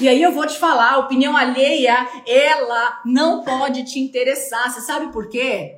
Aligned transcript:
E 0.00 0.08
aí 0.08 0.20
eu 0.20 0.32
vou 0.32 0.44
te 0.44 0.58
falar, 0.58 0.94
a 0.94 0.98
opinião 0.98 1.36
alheia, 1.36 2.08
ela 2.26 3.00
não 3.04 3.44
pode 3.44 3.84
te 3.84 4.00
interessar. 4.00 4.68
Você 4.68 4.80
sabe 4.80 5.12
por 5.12 5.28
quê? 5.28 5.76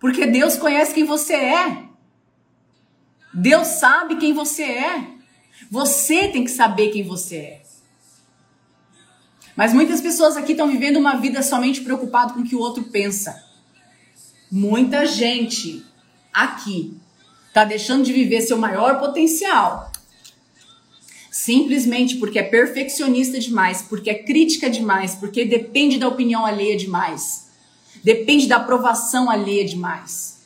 Porque 0.00 0.26
Deus 0.26 0.56
conhece 0.56 0.92
quem 0.92 1.04
você 1.04 1.34
é. 1.34 1.84
Deus 3.32 3.68
sabe 3.68 4.16
quem 4.16 4.32
você 4.32 4.64
é. 4.64 5.04
Você 5.70 6.26
tem 6.26 6.42
que 6.42 6.50
saber 6.50 6.90
quem 6.90 7.04
você 7.04 7.36
é. 7.36 7.62
Mas 9.54 9.72
muitas 9.72 10.00
pessoas 10.00 10.36
aqui 10.36 10.52
estão 10.52 10.66
vivendo 10.66 10.96
uma 10.96 11.14
vida 11.16 11.40
somente 11.40 11.82
preocupado 11.82 12.34
com 12.34 12.40
o 12.40 12.44
que 12.44 12.56
o 12.56 12.60
outro 12.60 12.82
pensa. 12.84 13.44
Muita 14.50 15.06
gente 15.06 15.86
aqui 16.32 16.98
está 17.46 17.64
deixando 17.64 18.02
de 18.02 18.12
viver 18.12 18.40
seu 18.40 18.58
maior 18.58 18.98
potencial 18.98 19.89
simplesmente 21.42 22.16
porque 22.16 22.38
é 22.38 22.42
perfeccionista 22.42 23.38
demais, 23.38 23.80
porque 23.80 24.10
é 24.10 24.22
crítica 24.22 24.68
demais, 24.68 25.14
porque 25.14 25.42
depende 25.42 25.98
da 25.98 26.06
opinião 26.06 26.44
alheia 26.44 26.76
demais, 26.76 27.48
depende 28.04 28.46
da 28.46 28.56
aprovação 28.56 29.30
alheia 29.30 29.64
demais. 29.64 30.42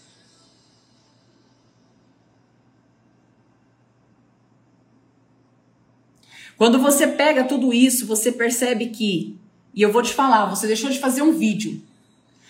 Quando 6.56 6.78
você 6.78 7.08
pega 7.08 7.42
tudo 7.42 7.74
isso, 7.74 8.06
você 8.06 8.30
percebe 8.30 8.90
que, 8.90 9.36
e 9.74 9.82
eu 9.82 9.90
vou 9.90 10.00
te 10.00 10.14
falar, 10.14 10.46
você 10.46 10.68
deixou 10.68 10.90
de 10.90 11.00
fazer 11.00 11.22
um 11.22 11.32
vídeo. 11.32 11.82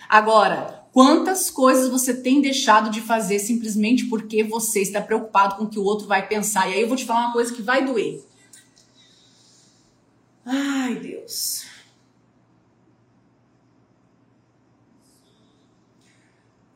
Agora, 0.06 0.84
quantas 0.92 1.50
coisas 1.50 1.88
você 1.88 2.12
tem 2.12 2.42
deixado 2.42 2.90
de 2.90 3.00
fazer 3.00 3.38
simplesmente 3.38 4.04
porque 4.04 4.44
você 4.44 4.82
está 4.82 5.00
preocupado 5.00 5.56
com 5.56 5.64
o 5.64 5.70
que 5.70 5.78
o 5.78 5.84
outro 5.84 6.06
vai 6.06 6.28
pensar? 6.28 6.68
E 6.68 6.74
aí 6.74 6.82
eu 6.82 6.88
vou 6.88 6.96
te 6.96 7.06
falar 7.06 7.20
uma 7.20 7.32
coisa 7.32 7.50
que 7.50 7.62
vai 7.62 7.82
doer. 7.82 8.33
Ai, 10.46 10.96
Deus. 10.96 11.64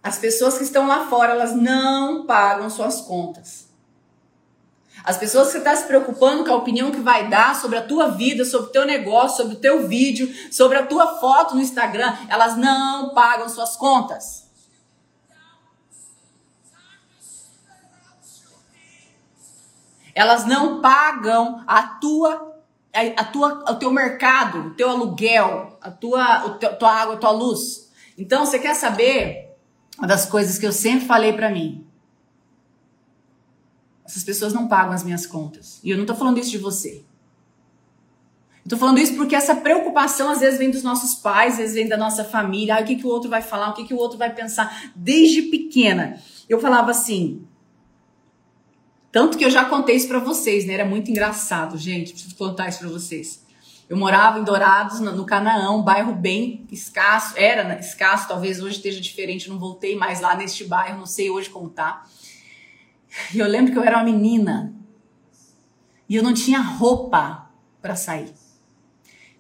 As 0.02 0.18
pessoas 0.18 0.56
que 0.56 0.64
estão 0.64 0.86
lá 0.86 1.06
fora, 1.06 1.32
elas 1.32 1.54
não 1.54 2.24
pagam 2.24 2.70
suas 2.70 3.00
contas. 3.02 3.68
As 5.04 5.16
pessoas 5.16 5.50
que 5.50 5.58
estão 5.58 5.72
tá 5.72 5.78
se 5.78 5.86
preocupando 5.86 6.44
com 6.44 6.52
a 6.52 6.56
opinião 6.56 6.90
que 6.90 7.00
vai 7.00 7.28
dar 7.28 7.54
sobre 7.54 7.78
a 7.78 7.86
tua 7.86 8.08
vida, 8.08 8.44
sobre 8.44 8.68
o 8.68 8.72
teu 8.72 8.86
negócio, 8.86 9.36
sobre 9.36 9.56
o 9.56 9.60
teu 9.60 9.86
vídeo, 9.86 10.34
sobre 10.52 10.78
a 10.78 10.86
tua 10.86 11.18
foto 11.18 11.54
no 11.54 11.60
Instagram, 11.60 12.16
elas 12.28 12.56
não 12.56 13.14
pagam 13.14 13.48
suas 13.48 13.76
contas. 13.76 14.48
Elas 20.14 20.44
não 20.46 20.80
pagam 20.80 21.62
a 21.66 21.82
tua 21.82 22.57
a, 22.92 23.24
tua, 23.24 23.70
o 23.70 23.76
teu 23.76 23.90
mercado, 23.90 24.68
o 24.68 24.74
teu 24.74 24.90
aluguel, 24.90 25.78
a 25.80 25.90
tua, 25.90 26.46
o 26.46 26.50
teu, 26.58 26.76
tua 26.76 26.92
água, 26.92 27.14
a 27.14 27.18
tua 27.18 27.30
luz. 27.30 27.90
Então, 28.16 28.44
você 28.44 28.58
quer 28.58 28.74
saber 28.74 29.56
uma 29.98 30.06
das 30.06 30.26
coisas 30.26 30.58
que 30.58 30.66
eu 30.66 30.72
sempre 30.72 31.06
falei 31.06 31.32
para 31.32 31.50
mim? 31.50 31.86
Essas 34.04 34.24
pessoas 34.24 34.52
não 34.52 34.68
pagam 34.68 34.92
as 34.92 35.04
minhas 35.04 35.26
contas. 35.26 35.80
E 35.84 35.90
eu 35.90 35.98
não 35.98 36.06
tô 36.06 36.14
falando 36.14 36.38
isso 36.38 36.50
de 36.50 36.58
você. 36.58 37.04
Eu 38.64 38.70
tô 38.70 38.76
falando 38.76 38.98
isso 38.98 39.16
porque 39.16 39.34
essa 39.34 39.54
preocupação 39.56 40.30
às 40.30 40.40
vezes 40.40 40.58
vem 40.58 40.70
dos 40.70 40.82
nossos 40.82 41.14
pais, 41.14 41.54
às 41.54 41.58
vezes 41.58 41.74
vem 41.74 41.88
da 41.88 41.96
nossa 41.96 42.24
família. 42.24 42.76
Ah, 42.76 42.80
o 42.80 42.84
que, 42.84 42.96
que 42.96 43.06
o 43.06 43.08
outro 43.08 43.28
vai 43.28 43.42
falar, 43.42 43.70
o 43.70 43.74
que, 43.74 43.84
que 43.84 43.94
o 43.94 43.98
outro 43.98 44.18
vai 44.18 44.34
pensar. 44.34 44.92
Desde 44.94 45.42
pequena, 45.42 46.18
eu 46.48 46.60
falava 46.60 46.90
assim: 46.90 47.46
tanto 49.18 49.36
que 49.36 49.44
eu 49.44 49.50
já 49.50 49.64
contei 49.64 49.96
isso 49.96 50.06
para 50.06 50.20
vocês, 50.20 50.64
né? 50.64 50.74
Era 50.74 50.84
muito 50.84 51.10
engraçado, 51.10 51.76
gente. 51.76 52.12
Preciso 52.12 52.36
contar 52.36 52.68
isso 52.68 52.78
para 52.78 52.88
vocês. 52.88 53.44
Eu 53.88 53.96
morava 53.96 54.38
em 54.38 54.44
Dourados, 54.44 55.00
no 55.00 55.26
Canaã, 55.26 55.72
um 55.72 55.82
bairro 55.82 56.14
bem 56.14 56.64
escasso. 56.70 57.34
Era 57.36 57.64
né, 57.64 57.80
escasso, 57.80 58.28
talvez 58.28 58.62
hoje 58.62 58.76
esteja 58.76 59.00
diferente. 59.00 59.48
Não 59.48 59.58
voltei 59.58 59.96
mais 59.96 60.20
lá 60.20 60.36
neste 60.36 60.62
bairro, 60.62 61.00
não 61.00 61.04
sei 61.04 61.30
hoje 61.30 61.50
como 61.50 61.68
tá. 61.68 62.06
E 63.34 63.40
eu 63.40 63.48
lembro 63.48 63.72
que 63.72 63.78
eu 63.78 63.82
era 63.82 63.96
uma 63.96 64.04
menina 64.04 64.72
e 66.08 66.14
eu 66.14 66.22
não 66.22 66.32
tinha 66.32 66.60
roupa 66.60 67.50
para 67.82 67.96
sair. 67.96 68.32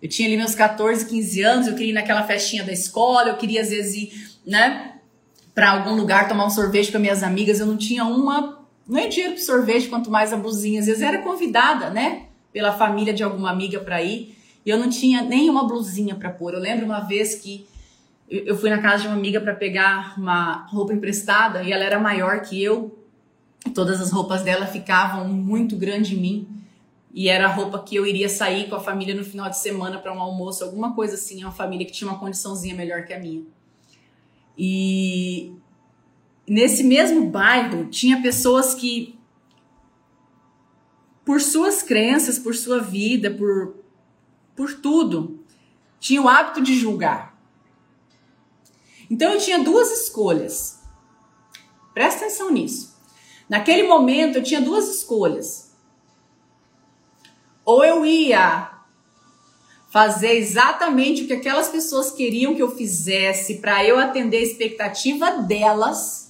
Eu 0.02 0.08
tinha 0.08 0.26
ali 0.26 0.36
meus 0.36 0.56
14, 0.56 1.06
15 1.06 1.42
anos, 1.42 1.66
eu 1.68 1.74
queria 1.74 1.90
ir 1.90 1.94
naquela 1.94 2.24
festinha 2.24 2.64
da 2.64 2.72
escola, 2.72 3.28
eu 3.28 3.36
queria 3.36 3.60
às 3.60 3.70
vezes 3.70 3.94
ir, 3.94 4.40
né, 4.44 4.98
para 5.54 5.70
algum 5.70 5.94
lugar 5.94 6.26
tomar 6.26 6.46
um 6.46 6.50
sorvete 6.50 6.90
com 6.90 6.98
minhas 6.98 7.22
amigas. 7.22 7.60
Eu 7.60 7.66
não 7.66 7.76
tinha 7.76 8.04
uma 8.04 8.57
não 8.88 8.98
é 8.98 9.06
dinheiro 9.06 9.34
para 9.34 9.42
sorvete, 9.42 9.88
quanto 9.88 10.10
mais 10.10 10.32
a 10.32 10.36
blusinha. 10.36 10.80
Às 10.80 10.86
vezes 10.86 11.02
era 11.02 11.18
convidada, 11.18 11.90
né? 11.90 12.26
Pela 12.52 12.72
família 12.72 13.12
de 13.12 13.22
alguma 13.22 13.50
amiga 13.50 13.80
para 13.80 14.02
ir. 14.02 14.34
E 14.64 14.70
eu 14.70 14.78
não 14.78 14.88
tinha 14.88 15.22
nenhuma 15.22 15.66
blusinha 15.68 16.14
para 16.14 16.30
pôr. 16.30 16.54
Eu 16.54 16.60
lembro 16.60 16.86
uma 16.86 17.00
vez 17.00 17.34
que 17.34 17.66
eu 18.30 18.56
fui 18.56 18.70
na 18.70 18.78
casa 18.78 19.02
de 19.02 19.08
uma 19.08 19.16
amiga 19.16 19.40
para 19.40 19.54
pegar 19.54 20.14
uma 20.18 20.66
roupa 20.66 20.92
emprestada 20.92 21.62
e 21.62 21.72
ela 21.72 21.84
era 21.84 21.98
maior 21.98 22.40
que 22.40 22.62
eu. 22.62 22.98
Todas 23.74 24.00
as 24.00 24.10
roupas 24.10 24.42
dela 24.42 24.66
ficavam 24.66 25.28
muito 25.28 25.76
grande 25.76 26.16
em 26.16 26.20
mim. 26.20 26.48
E 27.12 27.28
era 27.28 27.46
a 27.46 27.52
roupa 27.52 27.78
que 27.80 27.96
eu 27.96 28.06
iria 28.06 28.28
sair 28.28 28.68
com 28.68 28.76
a 28.76 28.80
família 28.80 29.14
no 29.14 29.24
final 29.24 29.50
de 29.50 29.58
semana 29.58 29.98
para 29.98 30.14
um 30.14 30.20
almoço, 30.20 30.64
alguma 30.64 30.94
coisa 30.94 31.14
assim. 31.14 31.42
É 31.42 31.44
uma 31.44 31.52
família 31.52 31.84
que 31.86 31.92
tinha 31.92 32.08
uma 32.08 32.18
condiçãozinha 32.18 32.74
melhor 32.74 33.04
que 33.04 33.12
a 33.12 33.18
minha. 33.18 33.42
E 34.56 35.52
nesse 36.48 36.82
mesmo 36.82 37.28
bairro 37.28 37.86
tinha 37.86 38.22
pessoas 38.22 38.74
que, 38.74 39.18
por 41.24 41.40
suas 41.40 41.82
crenças, 41.82 42.38
por 42.38 42.54
sua 42.54 42.80
vida, 42.80 43.30
por, 43.30 43.76
por 44.56 44.74
tudo, 44.74 45.44
tinham 46.00 46.24
o 46.24 46.28
hábito 46.28 46.62
de 46.62 46.74
julgar. 46.74 47.38
Então 49.10 49.32
eu 49.32 49.38
tinha 49.38 49.62
duas 49.62 49.90
escolhas. 49.90 50.80
Presta 51.94 52.24
atenção 52.24 52.50
nisso. 52.50 52.96
Naquele 53.48 53.84
momento 53.84 54.36
eu 54.36 54.42
tinha 54.42 54.60
duas 54.60 54.88
escolhas. 54.88 55.74
Ou 57.64 57.84
eu 57.84 58.04
ia 58.04 58.78
fazer 59.90 60.32
exatamente 60.32 61.22
o 61.22 61.26
que 61.26 61.32
aquelas 61.32 61.68
pessoas 61.68 62.10
queriam 62.10 62.54
que 62.54 62.62
eu 62.62 62.74
fizesse 62.76 63.56
para 63.56 63.84
eu 63.84 63.98
atender 63.98 64.38
a 64.38 64.42
expectativa 64.42 65.42
delas 65.42 66.27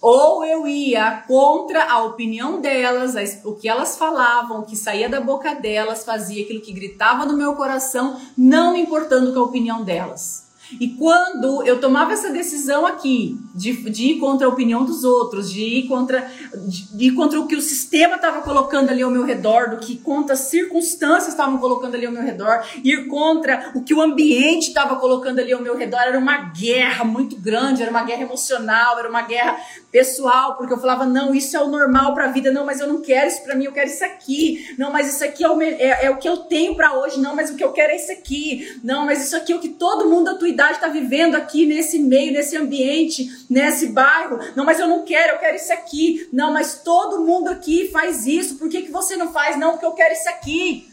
ou 0.00 0.44
eu 0.44 0.66
ia 0.66 1.22
contra 1.26 1.84
a 1.90 2.02
opinião 2.04 2.60
delas, 2.60 3.14
o 3.44 3.54
que 3.54 3.68
elas 3.68 3.96
falavam, 3.96 4.60
o 4.60 4.64
que 4.64 4.76
saía 4.76 5.08
da 5.08 5.20
boca 5.20 5.54
delas, 5.54 6.04
fazia 6.04 6.42
aquilo 6.42 6.60
que 6.60 6.72
gritava 6.72 7.26
no 7.26 7.36
meu 7.36 7.54
coração, 7.54 8.20
não 8.36 8.76
importando 8.76 9.32
com 9.32 9.40
a 9.40 9.44
opinião 9.44 9.82
delas. 9.84 10.47
E 10.80 10.88
quando 10.88 11.64
eu 11.64 11.80
tomava 11.80 12.12
essa 12.12 12.30
decisão 12.30 12.86
aqui 12.86 13.38
de, 13.54 13.72
de 13.90 14.12
ir 14.12 14.18
contra 14.18 14.46
a 14.46 14.50
opinião 14.50 14.84
dos 14.84 15.02
outros, 15.02 15.50
de 15.50 15.62
ir 15.62 15.88
contra, 15.88 16.30
de, 16.66 16.96
de 16.96 17.04
ir 17.06 17.12
contra 17.12 17.40
o 17.40 17.46
que 17.46 17.56
o 17.56 17.62
sistema 17.62 18.16
estava 18.16 18.42
colocando 18.42 18.90
ali 18.90 19.02
ao 19.02 19.10
meu 19.10 19.24
redor, 19.24 19.70
do 19.70 19.78
que 19.78 19.96
contra 19.96 20.34
as 20.34 20.40
circunstâncias 20.40 21.28
estavam 21.28 21.58
colocando 21.58 21.94
ali 21.94 22.06
ao 22.06 22.12
meu 22.12 22.22
redor, 22.22 22.62
ir 22.84 23.06
contra 23.08 23.72
o 23.74 23.82
que 23.82 23.94
o 23.94 24.00
ambiente 24.00 24.68
estava 24.68 24.96
colocando 24.96 25.38
ali 25.38 25.52
ao 25.52 25.62
meu 25.62 25.76
redor, 25.76 26.00
era 26.00 26.18
uma 26.18 26.36
guerra 26.50 27.04
muito 27.04 27.36
grande, 27.36 27.82
era 27.82 27.90
uma 27.90 28.04
guerra 28.04 28.22
emocional, 28.22 28.98
era 28.98 29.08
uma 29.08 29.22
guerra 29.22 29.56
pessoal, 29.90 30.56
porque 30.56 30.72
eu 30.72 30.78
falava, 30.78 31.06
não, 31.06 31.34
isso 31.34 31.56
é 31.56 31.60
o 31.60 31.68
normal 31.68 32.14
para 32.14 32.24
a 32.24 32.28
vida, 32.28 32.50
não, 32.50 32.66
mas 32.66 32.80
eu 32.80 32.86
não 32.86 33.00
quero 33.00 33.26
isso 33.26 33.42
para 33.42 33.54
mim, 33.54 33.64
eu 33.64 33.72
quero 33.72 33.88
isso 33.88 34.04
aqui, 34.04 34.74
não, 34.78 34.92
mas 34.92 35.14
isso 35.14 35.24
aqui 35.24 35.42
é 35.42 35.48
o, 35.48 35.60
é, 35.62 36.04
é 36.04 36.10
o 36.10 36.18
que 36.18 36.28
eu 36.28 36.38
tenho 36.38 36.74
para 36.74 36.92
hoje, 36.98 37.18
não, 37.20 37.34
mas 37.34 37.50
o 37.50 37.56
que 37.56 37.64
eu 37.64 37.72
quero 37.72 37.92
é 37.92 37.96
isso 37.96 38.12
aqui, 38.12 38.78
não, 38.84 39.06
mas 39.06 39.24
isso 39.24 39.34
aqui 39.34 39.52
é 39.52 39.56
o 39.56 39.60
que 39.60 39.70
todo 39.70 40.08
mundo 40.08 40.26
da 40.26 40.34
idade 40.58 40.72
está 40.72 40.88
vivendo 40.88 41.36
aqui 41.36 41.64
nesse 41.64 42.00
meio, 42.00 42.32
nesse 42.32 42.56
ambiente, 42.56 43.30
nesse 43.48 43.90
bairro. 43.90 44.40
Não, 44.56 44.64
mas 44.64 44.80
eu 44.80 44.88
não 44.88 45.04
quero, 45.04 45.34
eu 45.34 45.38
quero 45.38 45.56
isso 45.56 45.72
aqui. 45.72 46.28
Não, 46.32 46.52
mas 46.52 46.82
todo 46.82 47.24
mundo 47.24 47.48
aqui 47.48 47.88
faz 47.92 48.26
isso. 48.26 48.56
Por 48.56 48.68
que, 48.68 48.82
que 48.82 48.90
você 48.90 49.16
não 49.16 49.32
faz? 49.32 49.56
Não, 49.56 49.72
porque 49.72 49.86
eu 49.86 49.92
quero 49.92 50.12
isso 50.12 50.28
aqui. 50.28 50.88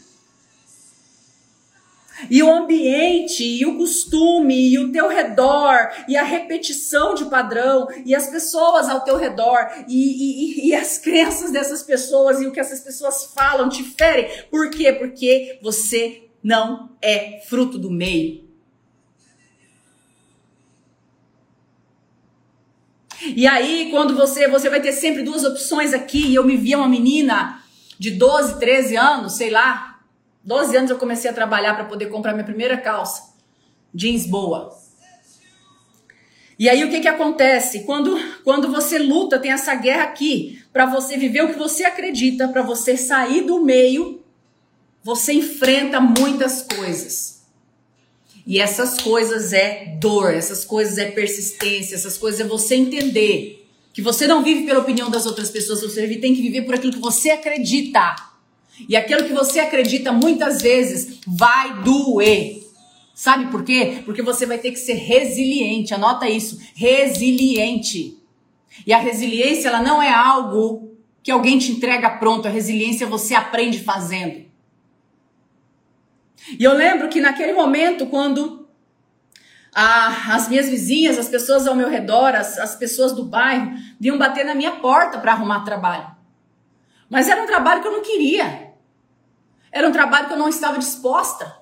E 2.30 2.42
o 2.42 2.50
ambiente, 2.50 3.44
e 3.44 3.66
o 3.66 3.76
costume, 3.76 4.70
e 4.70 4.78
o 4.78 4.90
teu 4.90 5.08
redor, 5.08 5.90
e 6.08 6.16
a 6.16 6.22
repetição 6.22 7.14
de 7.14 7.26
padrão, 7.26 7.88
e 8.06 8.14
as 8.14 8.28
pessoas 8.28 8.88
ao 8.88 9.02
teu 9.02 9.18
redor, 9.18 9.68
e, 9.86 10.64
e, 10.64 10.68
e 10.68 10.74
as 10.74 10.96
crenças 10.96 11.50
dessas 11.50 11.82
pessoas, 11.82 12.40
e 12.40 12.46
o 12.46 12.52
que 12.52 12.60
essas 12.60 12.80
pessoas 12.80 13.32
falam 13.34 13.68
te 13.68 13.82
ferem. 13.82 14.30
Por 14.50 14.70
quê? 14.70 14.94
Porque 14.94 15.58
você 15.62 16.22
não 16.42 16.96
é 17.02 17.40
fruto 17.46 17.76
do 17.76 17.90
meio. 17.90 18.45
E 23.22 23.46
aí, 23.46 23.88
quando 23.90 24.14
você, 24.14 24.48
você 24.48 24.68
vai 24.68 24.80
ter 24.80 24.92
sempre 24.92 25.22
duas 25.22 25.44
opções 25.44 25.92
aqui, 25.94 26.26
e 26.26 26.34
eu 26.34 26.44
me 26.44 26.56
via 26.56 26.78
uma 26.78 26.88
menina 26.88 27.62
de 27.98 28.10
12, 28.10 28.58
13 28.58 28.96
anos, 28.96 29.36
sei 29.36 29.50
lá, 29.50 30.00
12 30.44 30.76
anos 30.76 30.90
eu 30.90 30.98
comecei 30.98 31.30
a 31.30 31.34
trabalhar 31.34 31.74
para 31.74 31.84
poder 31.84 32.06
comprar 32.06 32.32
minha 32.32 32.44
primeira 32.44 32.76
calça, 32.76 33.34
jeans 33.94 34.26
boa. 34.26 34.76
E 36.58 36.68
aí 36.68 36.84
o 36.84 36.90
que 36.90 37.00
que 37.00 37.08
acontece? 37.08 37.84
Quando, 37.84 38.18
quando 38.42 38.70
você 38.70 38.98
luta, 38.98 39.38
tem 39.38 39.52
essa 39.52 39.74
guerra 39.74 40.04
aqui, 40.04 40.62
para 40.72 40.86
você 40.86 41.16
viver 41.16 41.42
o 41.42 41.48
que 41.48 41.58
você 41.58 41.84
acredita, 41.84 42.48
para 42.48 42.62
você 42.62 42.96
sair 42.96 43.42
do 43.42 43.62
meio, 43.62 44.22
você 45.02 45.34
enfrenta 45.34 46.00
muitas 46.00 46.62
coisas. 46.62 47.35
E 48.46 48.60
essas 48.60 49.00
coisas 49.00 49.52
é 49.52 49.96
dor, 50.00 50.32
essas 50.32 50.64
coisas 50.64 50.98
é 50.98 51.10
persistência, 51.10 51.96
essas 51.96 52.16
coisas 52.16 52.40
é 52.40 52.44
você 52.44 52.76
entender 52.76 53.66
que 53.92 54.00
você 54.00 54.26
não 54.26 54.44
vive 54.44 54.64
pela 54.64 54.80
opinião 54.80 55.10
das 55.10 55.26
outras 55.26 55.50
pessoas, 55.50 55.80
você 55.80 56.06
tem 56.18 56.34
que 56.34 56.42
viver 56.42 56.62
por 56.62 56.74
aquilo 56.74 56.92
que 56.92 57.00
você 57.00 57.30
acredita. 57.30 58.14
E 58.88 58.94
aquilo 58.94 59.24
que 59.24 59.32
você 59.32 59.58
acredita 59.58 60.12
muitas 60.12 60.62
vezes 60.62 61.18
vai 61.26 61.82
doer. 61.82 62.62
Sabe 63.14 63.50
por 63.50 63.64
quê? 63.64 64.02
Porque 64.04 64.22
você 64.22 64.44
vai 64.44 64.58
ter 64.58 64.70
que 64.70 64.78
ser 64.78 64.94
resiliente. 64.94 65.94
Anota 65.94 66.28
isso, 66.28 66.60
resiliente. 66.74 68.18
E 68.86 68.92
a 68.92 68.98
resiliência 68.98 69.68
ela 69.68 69.82
não 69.82 70.02
é 70.02 70.12
algo 70.12 70.94
que 71.22 71.30
alguém 71.30 71.58
te 71.58 71.72
entrega 71.72 72.10
pronto. 72.10 72.46
A 72.46 72.50
resiliência 72.50 73.06
você 73.06 73.34
aprende 73.34 73.80
fazendo. 73.80 74.45
E 76.50 76.62
eu 76.62 76.72
lembro 76.72 77.08
que 77.08 77.20
naquele 77.20 77.52
momento, 77.52 78.06
quando 78.06 78.68
a, 79.74 80.34
as 80.34 80.48
minhas 80.48 80.68
vizinhas, 80.68 81.18
as 81.18 81.28
pessoas 81.28 81.66
ao 81.66 81.74
meu 81.74 81.88
redor, 81.88 82.34
as, 82.34 82.58
as 82.58 82.76
pessoas 82.76 83.12
do 83.12 83.24
bairro, 83.24 83.72
vinham 83.98 84.16
bater 84.16 84.44
na 84.44 84.54
minha 84.54 84.72
porta 84.72 85.18
para 85.18 85.32
arrumar 85.32 85.64
trabalho. 85.64 86.14
Mas 87.10 87.28
era 87.28 87.42
um 87.42 87.46
trabalho 87.46 87.82
que 87.82 87.88
eu 87.88 87.92
não 87.92 88.02
queria. 88.02 88.72
Era 89.70 89.88
um 89.88 89.92
trabalho 89.92 90.28
que 90.28 90.32
eu 90.32 90.38
não 90.38 90.48
estava 90.48 90.78
disposta. 90.78 91.60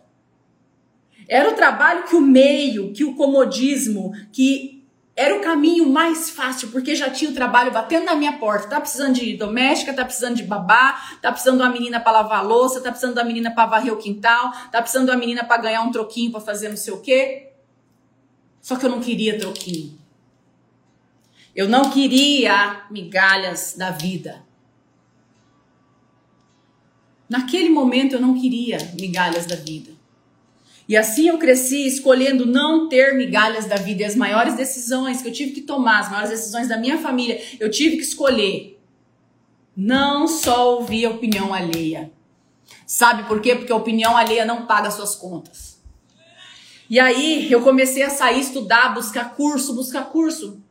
Era 1.29 1.49
o 1.49 1.55
trabalho 1.55 2.05
que 2.05 2.15
o 2.15 2.21
meio, 2.21 2.93
que 2.93 3.05
o 3.05 3.15
comodismo, 3.15 4.13
que 4.33 4.84
era 5.17 5.37
o 5.37 5.41
caminho 5.41 5.89
mais 5.89 6.31
fácil, 6.31 6.71
porque 6.73 6.95
já 6.97 7.09
tinha 7.09 7.31
o 7.31 7.35
trabalho 7.35 7.71
batendo 7.71 8.05
na 8.05 8.17
minha 8.17 8.37
porta. 8.39 8.69
Tá 8.69 8.81
precisando 8.81 9.15
de 9.15 9.37
doméstica, 9.37 9.95
tá 9.95 10.05
precisando 10.05 10.35
de 10.35 10.43
babá, 10.43 11.01
tá 11.23 11.31
precisando 11.31 11.59
de 11.59 11.63
uma 11.63 11.71
menina 11.71 12.01
para 12.01 12.21
lavar 12.21 12.45
louça, 12.45 12.81
tá 12.81 12.91
precisando 12.91 13.17
uma 13.17 13.25
menina 13.25 13.53
para 13.53 13.67
varrer 13.67 13.93
o 13.93 13.97
quintal, 13.97 14.53
tá 14.73 14.83
precisando 14.83 15.07
de 15.07 15.13
uma 15.13 15.19
menina 15.19 15.45
para 15.45 15.63
ganhar 15.63 15.83
um 15.83 15.93
troquinho 15.93 16.33
para 16.33 16.41
fazer 16.41 16.69
não 16.69 16.77
sei 16.77 16.93
o 16.93 17.01
quê. 17.01 17.53
Só 18.61 18.77
que 18.77 18.87
eu 18.87 18.91
não 18.91 19.01
queria 19.01 19.39
troquinho. 19.39 19.97
Eu 21.55 21.69
não 21.69 21.91
queria 21.91 22.85
migalhas 22.91 23.75
da 23.77 23.91
vida. 23.91 24.45
Naquele 27.29 27.69
momento 27.69 28.15
eu 28.15 28.21
não 28.21 28.35
queria 28.35 28.79
migalhas 28.99 29.47
da 29.47 29.55
vida. 29.55 29.94
E 30.89 30.97
assim 30.97 31.29
eu 31.29 31.39
cresci 31.39 31.87
escolhendo 31.87 32.45
não 32.45 32.89
ter 32.89 33.15
migalhas 33.15 33.67
da 33.67 33.77
vida. 33.77 34.03
E 34.03 34.05
as 34.05 34.15
maiores 34.15 34.55
decisões 34.55 35.23
que 35.23 35.29
eu 35.29 35.33
tive 35.33 35.53
que 35.53 35.63
tomar, 35.63 36.01
as 36.01 36.11
maiores 36.11 36.31
decisões 36.31 36.69
da 36.69 36.77
minha 36.77 36.99
família, 36.99 37.41
eu 37.59 37.71
tive 37.71 37.97
que 37.97 38.03
escolher. 38.03 38.79
Não 39.77 40.29
só 40.29 40.77
ouvir 40.77 41.07
a 41.07 41.11
opinião 41.11 41.53
alheia. 41.53 42.13
Sabe 42.87 43.25
por 43.25 43.41
quê? 43.41 43.55
Porque 43.55 43.73
a 43.73 43.77
opinião 43.77 44.17
alheia 44.17 44.45
não 44.45 44.67
paga 44.67 44.91
suas 44.91 45.15
contas. 45.15 45.83
E 46.89 47.01
aí 47.01 47.51
eu 47.51 47.63
comecei 47.63 48.03
a 48.03 48.11
sair, 48.11 48.41
estudar, 48.41 48.95
buscar 48.95 49.35
curso, 49.35 49.75
buscar 49.75 50.05
curso. 50.05 50.63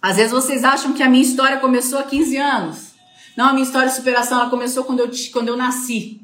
Às 0.00 0.16
vezes 0.16 0.32
vocês 0.32 0.64
acham 0.64 0.92
que 0.92 1.02
a 1.02 1.08
minha 1.08 1.22
história 1.22 1.60
começou 1.60 2.00
há 2.00 2.02
15 2.02 2.36
anos. 2.36 2.92
Não, 3.36 3.48
a 3.48 3.52
minha 3.52 3.64
história 3.64 3.88
de 3.88 3.94
superação 3.94 4.40
ela 4.40 4.50
começou 4.50 4.82
quando 4.82 4.98
eu, 4.98 5.10
quando 5.32 5.48
eu 5.48 5.56
nasci. 5.56 6.21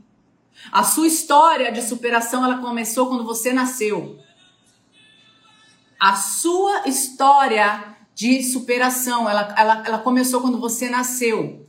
A 0.71 0.85
sua 0.85 1.07
história 1.07 1.73
de 1.73 1.83
superação 1.83 2.45
ela 2.45 2.59
começou 2.59 3.09
quando 3.09 3.25
você 3.25 3.53
nasceu. 3.53 4.19
A 5.99 6.15
sua 6.15 6.87
história 6.87 7.97
de 8.15 8.43
superação 8.43 9.29
ela, 9.29 9.55
ela, 9.57 9.83
ela 9.87 9.99
começou 9.99 10.41
quando 10.41 10.59
você 10.59 10.89
nasceu. 10.89 11.67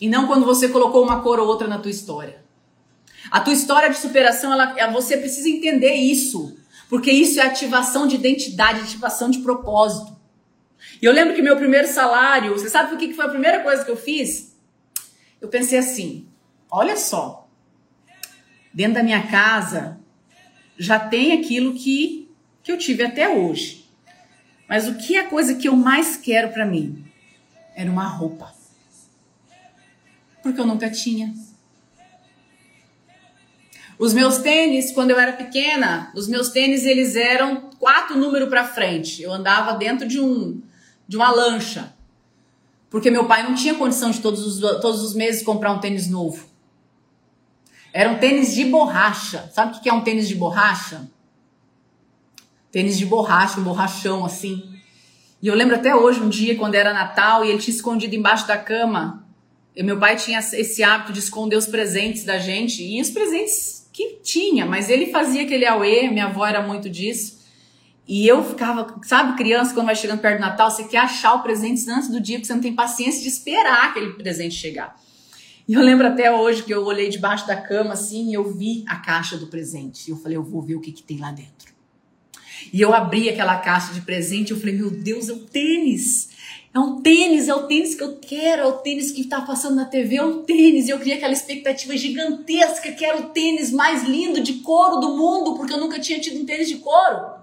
E 0.00 0.08
não 0.08 0.26
quando 0.26 0.44
você 0.44 0.68
colocou 0.68 1.02
uma 1.02 1.22
cor 1.22 1.38
ou 1.38 1.46
outra 1.46 1.66
na 1.66 1.78
tua 1.78 1.90
história. 1.90 2.44
A 3.30 3.40
tua 3.40 3.52
história 3.52 3.88
de 3.88 3.96
superação, 3.96 4.52
ela, 4.52 4.78
é, 4.78 4.90
você 4.90 5.16
precisa 5.16 5.48
entender 5.48 5.94
isso. 5.94 6.56
Porque 6.88 7.10
isso 7.10 7.40
é 7.40 7.42
ativação 7.42 8.06
de 8.06 8.14
identidade, 8.14 8.80
ativação 8.80 9.30
de 9.30 9.38
propósito. 9.38 10.14
E 11.00 11.04
eu 11.04 11.12
lembro 11.12 11.34
que 11.34 11.42
meu 11.42 11.56
primeiro 11.56 11.88
salário, 11.88 12.52
você 12.52 12.70
sabe 12.70 12.94
o 12.94 12.98
que 12.98 13.12
foi 13.14 13.24
a 13.24 13.28
primeira 13.28 13.62
coisa 13.62 13.84
que 13.84 13.90
eu 13.90 13.96
fiz? 13.96 14.55
Eu 15.40 15.48
pensei 15.48 15.78
assim: 15.78 16.26
olha 16.70 16.96
só, 16.96 17.48
dentro 18.72 18.94
da 18.94 19.02
minha 19.02 19.26
casa 19.26 19.98
já 20.78 20.98
tem 20.98 21.32
aquilo 21.32 21.74
que, 21.74 22.30
que 22.62 22.70
eu 22.70 22.78
tive 22.78 23.04
até 23.04 23.28
hoje. 23.28 23.86
Mas 24.68 24.88
o 24.88 24.96
que 24.96 25.16
é 25.16 25.20
a 25.20 25.28
coisa 25.28 25.54
que 25.54 25.68
eu 25.68 25.76
mais 25.76 26.16
quero 26.16 26.52
para 26.52 26.66
mim? 26.66 27.04
Era 27.74 27.90
uma 27.90 28.06
roupa. 28.06 28.52
Porque 30.42 30.60
eu 30.60 30.66
nunca 30.66 30.90
tinha. 30.90 31.32
Os 33.98 34.12
meus 34.12 34.38
tênis, 34.38 34.92
quando 34.92 35.10
eu 35.10 35.18
era 35.18 35.32
pequena, 35.32 36.12
os 36.14 36.28
meus 36.28 36.50
tênis 36.50 36.84
eles 36.84 37.16
eram 37.16 37.70
quatro 37.78 38.18
números 38.18 38.48
para 38.48 38.66
frente. 38.66 39.22
Eu 39.22 39.32
andava 39.32 39.72
dentro 39.72 40.06
de 40.06 40.20
um 40.20 40.60
de 41.08 41.16
uma 41.16 41.30
lancha. 41.30 41.95
Porque 42.96 43.10
meu 43.10 43.26
pai 43.26 43.42
não 43.42 43.54
tinha 43.54 43.74
condição 43.74 44.10
de 44.10 44.20
todos 44.20 44.46
os, 44.46 44.80
todos 44.80 45.02
os 45.02 45.14
meses 45.14 45.42
comprar 45.42 45.70
um 45.70 45.78
tênis 45.78 46.08
novo. 46.08 46.46
Era 47.92 48.10
um 48.10 48.16
tênis 48.16 48.54
de 48.54 48.64
borracha. 48.64 49.50
Sabe 49.52 49.76
o 49.76 49.80
que 49.82 49.90
é 49.90 49.92
um 49.92 50.00
tênis 50.00 50.26
de 50.26 50.34
borracha? 50.34 51.06
Tênis 52.72 52.96
de 52.96 53.04
borracha, 53.04 53.60
um 53.60 53.64
borrachão 53.64 54.24
assim. 54.24 54.80
E 55.42 55.46
eu 55.46 55.54
lembro 55.54 55.74
até 55.76 55.94
hoje, 55.94 56.20
um 56.20 56.30
dia, 56.30 56.56
quando 56.56 56.74
era 56.74 56.94
Natal, 56.94 57.44
e 57.44 57.50
ele 57.50 57.58
tinha 57.58 57.76
escondido 57.76 58.14
embaixo 58.14 58.46
da 58.46 58.56
cama. 58.56 59.28
E 59.76 59.82
meu 59.82 59.98
pai 59.98 60.16
tinha 60.16 60.38
esse 60.38 60.82
hábito 60.82 61.12
de 61.12 61.18
esconder 61.18 61.56
os 61.56 61.66
presentes 61.66 62.24
da 62.24 62.38
gente. 62.38 62.82
E 62.82 62.98
os 63.02 63.10
presentes 63.10 63.90
que 63.92 64.20
tinha, 64.22 64.64
mas 64.64 64.88
ele 64.88 65.08
fazia 65.08 65.42
aquele 65.42 65.66
auê, 65.66 66.08
minha 66.08 66.28
avó 66.28 66.46
era 66.46 66.62
muito 66.62 66.88
disso. 66.88 67.35
E 68.06 68.26
eu 68.26 68.44
ficava, 68.44 69.00
sabe, 69.02 69.36
criança, 69.36 69.74
quando 69.74 69.86
vai 69.86 69.96
chegando 69.96 70.20
perto 70.20 70.38
do 70.38 70.42
Natal, 70.42 70.70
você 70.70 70.84
quer 70.84 70.98
achar 70.98 71.34
o 71.34 71.42
presente 71.42 71.88
antes 71.90 72.08
do 72.08 72.20
dia, 72.20 72.36
porque 72.36 72.46
você 72.46 72.54
não 72.54 72.60
tem 72.60 72.74
paciência 72.74 73.20
de 73.20 73.28
esperar 73.28 73.90
aquele 73.90 74.12
presente 74.12 74.54
chegar. 74.54 74.96
E 75.68 75.74
eu 75.74 75.82
lembro 75.82 76.06
até 76.06 76.32
hoje 76.32 76.62
que 76.62 76.72
eu 76.72 76.84
olhei 76.84 77.08
debaixo 77.08 77.46
da 77.46 77.56
cama 77.56 77.94
assim 77.94 78.30
e 78.30 78.34
eu 78.34 78.52
vi 78.52 78.84
a 78.86 78.96
caixa 78.96 79.36
do 79.36 79.48
presente. 79.48 80.06
E 80.06 80.12
eu 80.12 80.16
falei, 80.16 80.36
eu 80.36 80.42
vou 80.44 80.62
ver 80.62 80.76
o 80.76 80.80
que, 80.80 80.92
que 80.92 81.02
tem 81.02 81.18
lá 81.18 81.32
dentro. 81.32 81.74
E 82.72 82.80
eu 82.80 82.94
abri 82.94 83.28
aquela 83.28 83.56
caixa 83.56 83.92
de 83.92 84.00
presente 84.00 84.50
e 84.50 84.52
eu 84.52 84.60
falei, 84.60 84.76
meu 84.76 84.90
Deus, 84.90 85.28
é 85.28 85.32
o 85.32 85.40
tênis. 85.40 86.28
É 86.72 86.78
um 86.78 87.00
tênis, 87.00 87.48
é 87.48 87.54
o 87.54 87.66
tênis 87.66 87.96
que 87.96 88.02
eu 88.04 88.16
quero, 88.18 88.62
é 88.62 88.66
o 88.66 88.72
tênis 88.74 89.10
que 89.10 89.22
está 89.22 89.40
passando 89.40 89.74
na 89.74 89.86
TV, 89.86 90.16
é 90.16 90.24
um 90.24 90.42
tênis. 90.44 90.86
E 90.86 90.90
eu 90.90 90.98
criei 91.00 91.16
aquela 91.16 91.32
expectativa 91.32 91.96
gigantesca 91.96 92.92
que 92.92 93.04
era 93.04 93.18
o 93.18 93.30
tênis 93.30 93.72
mais 93.72 94.04
lindo 94.04 94.40
de 94.40 94.54
couro 94.54 95.00
do 95.00 95.16
mundo, 95.16 95.56
porque 95.56 95.72
eu 95.72 95.80
nunca 95.80 95.98
tinha 95.98 96.20
tido 96.20 96.40
um 96.40 96.46
tênis 96.46 96.68
de 96.68 96.76
couro. 96.76 97.35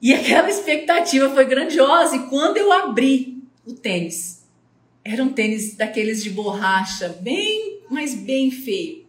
E 0.00 0.14
aquela 0.14 0.48
expectativa 0.48 1.28
foi 1.30 1.44
grandiosa. 1.44 2.16
E 2.16 2.28
quando 2.28 2.56
eu 2.56 2.72
abri 2.72 3.42
o 3.66 3.74
tênis, 3.74 4.46
era 5.04 5.22
um 5.22 5.32
tênis 5.32 5.74
daqueles 5.74 6.22
de 6.22 6.30
borracha, 6.30 7.08
bem, 7.20 7.80
mas 7.90 8.14
bem 8.14 8.50
feio. 8.50 9.06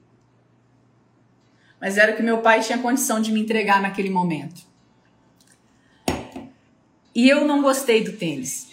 Mas 1.80 1.98
era 1.98 2.14
o 2.14 2.16
que 2.16 2.22
meu 2.22 2.40
pai 2.40 2.62
tinha 2.62 2.78
condição 2.78 3.22
de 3.22 3.32
me 3.32 3.40
entregar 3.40 3.82
naquele 3.82 4.10
momento. 4.10 4.62
E 7.14 7.28
eu 7.28 7.46
não 7.46 7.62
gostei 7.62 8.04
do 8.04 8.14
tênis. 8.14 8.70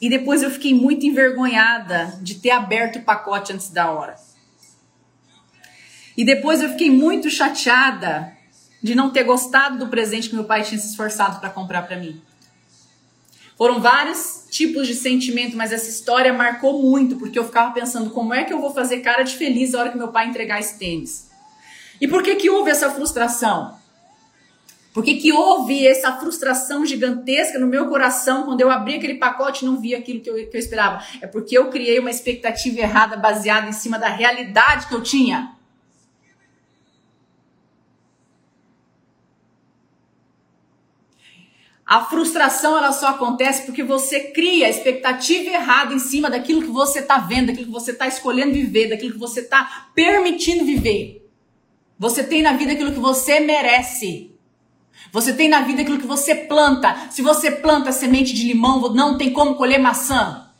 E 0.00 0.08
depois 0.10 0.42
eu 0.42 0.50
fiquei 0.50 0.74
muito 0.74 1.06
envergonhada 1.06 2.18
de 2.20 2.34
ter 2.36 2.50
aberto 2.50 2.96
o 2.98 3.02
pacote 3.02 3.52
antes 3.52 3.70
da 3.70 3.90
hora. 3.90 4.16
E 6.16 6.24
depois 6.24 6.60
eu 6.60 6.70
fiquei 6.70 6.90
muito 6.90 7.30
chateada 7.30 8.35
de 8.86 8.94
não 8.94 9.10
ter 9.10 9.24
gostado 9.24 9.78
do 9.78 9.88
presente 9.88 10.28
que 10.28 10.34
meu 10.36 10.44
pai 10.44 10.62
tinha 10.62 10.78
se 10.78 10.88
esforçado 10.90 11.40
para 11.40 11.50
comprar 11.50 11.82
para 11.82 11.96
mim. 11.96 12.22
Foram 13.58 13.80
vários 13.80 14.46
tipos 14.48 14.86
de 14.86 14.94
sentimento, 14.94 15.56
mas 15.56 15.72
essa 15.72 15.90
história 15.90 16.32
marcou 16.32 16.80
muito, 16.80 17.16
porque 17.16 17.36
eu 17.36 17.44
ficava 17.44 17.72
pensando 17.72 18.10
como 18.10 18.32
é 18.32 18.44
que 18.44 18.52
eu 18.52 18.60
vou 18.60 18.72
fazer 18.72 19.00
cara 19.00 19.24
de 19.24 19.34
feliz 19.34 19.72
na 19.72 19.80
hora 19.80 19.90
que 19.90 19.98
meu 19.98 20.08
pai 20.08 20.28
entregar 20.28 20.60
esse 20.60 20.78
tênis. 20.78 21.28
E 22.00 22.06
por 22.06 22.22
que 22.22 22.36
que 22.36 22.48
houve 22.48 22.70
essa 22.70 22.88
frustração? 22.88 23.76
Por 24.94 25.02
que 25.02 25.16
que 25.16 25.32
houve 25.32 25.84
essa 25.84 26.12
frustração 26.18 26.86
gigantesca 26.86 27.58
no 27.58 27.66
meu 27.66 27.88
coração 27.88 28.44
quando 28.44 28.60
eu 28.60 28.70
abri 28.70 28.94
aquele 28.94 29.16
pacote 29.16 29.64
e 29.64 29.68
não 29.68 29.80
vi 29.80 29.96
aquilo 29.96 30.20
que 30.20 30.30
eu, 30.30 30.34
que 30.48 30.56
eu 30.56 30.60
esperava? 30.60 31.02
É 31.20 31.26
porque 31.26 31.58
eu 31.58 31.70
criei 31.70 31.98
uma 31.98 32.10
expectativa 32.10 32.78
errada 32.78 33.16
baseada 33.16 33.68
em 33.68 33.72
cima 33.72 33.98
da 33.98 34.08
realidade 34.08 34.86
que 34.86 34.94
eu 34.94 35.02
tinha. 35.02 35.55
A 41.86 42.04
frustração 42.04 42.76
ela 42.76 42.90
só 42.90 43.10
acontece 43.10 43.64
porque 43.64 43.84
você 43.84 44.32
cria 44.32 44.66
a 44.66 44.70
expectativa 44.70 45.50
errada 45.50 45.94
em 45.94 46.00
cima 46.00 46.28
daquilo 46.28 46.62
que 46.62 46.70
você 46.70 46.98
está 46.98 47.18
vendo, 47.18 47.46
daquilo 47.46 47.66
que 47.66 47.72
você 47.72 47.92
está 47.92 48.08
escolhendo 48.08 48.54
viver, 48.54 48.88
daquilo 48.88 49.12
que 49.12 49.18
você 49.20 49.40
está 49.40 49.86
permitindo 49.94 50.64
viver. 50.64 51.24
Você 51.96 52.24
tem 52.24 52.42
na 52.42 52.54
vida 52.54 52.72
aquilo 52.72 52.92
que 52.92 52.98
você 52.98 53.38
merece. 53.38 54.32
Você 55.12 55.32
tem 55.32 55.48
na 55.48 55.60
vida 55.60 55.82
aquilo 55.82 56.00
que 56.00 56.06
você 56.06 56.34
planta. 56.34 57.08
Se 57.08 57.22
você 57.22 57.52
planta 57.52 57.92
semente 57.92 58.32
de 58.32 58.48
limão, 58.48 58.92
não 58.92 59.16
tem 59.16 59.32
como 59.32 59.54
colher 59.54 59.78
maçã. 59.78 60.50